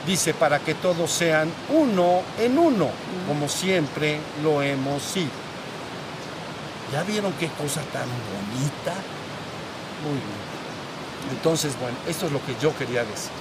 dice, 0.05 0.33
para 0.33 0.59
que 0.59 0.73
todos 0.73 1.11
sean 1.11 1.51
uno 1.69 2.21
en 2.39 2.57
uno, 2.57 2.89
como 3.27 3.49
siempre 3.49 4.19
lo 4.41 4.61
hemos 4.61 5.03
sido. 5.03 5.47
¿Ya 6.93 7.03
vieron 7.03 7.33
qué 7.33 7.49
cosa 7.49 7.81
tan 7.91 8.07
bonita? 8.07 8.93
Muy 10.03 10.13
bien. 10.13 10.47
Entonces, 11.31 11.75
bueno, 11.79 11.97
esto 12.07 12.27
es 12.27 12.31
lo 12.31 12.45
que 12.45 12.55
yo 12.61 12.75
quería 12.77 13.03
decir. 13.03 13.31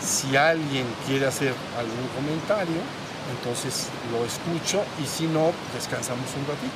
Si 0.00 0.34
alguien 0.36 0.86
quiere 1.06 1.26
hacer 1.26 1.54
algún 1.76 2.08
comentario, 2.14 2.80
entonces 3.36 3.88
lo 4.12 4.24
escucho 4.24 4.82
y 5.02 5.06
si 5.06 5.26
no, 5.26 5.52
descansamos 5.74 6.26
un 6.36 6.46
ratito. 6.46 6.72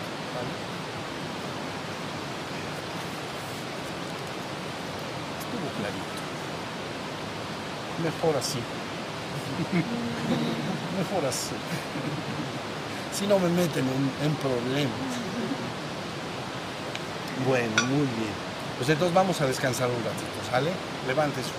Mejor 8.03 8.37
así. 8.37 8.59
Mejor 10.99 11.25
así. 11.29 11.55
Si 13.13 13.27
no 13.27 13.39
me 13.39 13.49
meten 13.49 13.85
en, 14.23 14.35
problemas. 14.37 14.93
Bueno, 17.47 17.83
muy 17.89 18.07
bien. 18.19 18.52
Pues 18.79 18.89
entonces 18.89 19.15
vamos 19.15 19.41
a 19.41 19.47
descansar 19.47 19.89
un 19.89 20.03
ratito, 20.03 20.51
¿sale? 20.51 20.71
Levante 21.07 21.41
su 21.43 21.51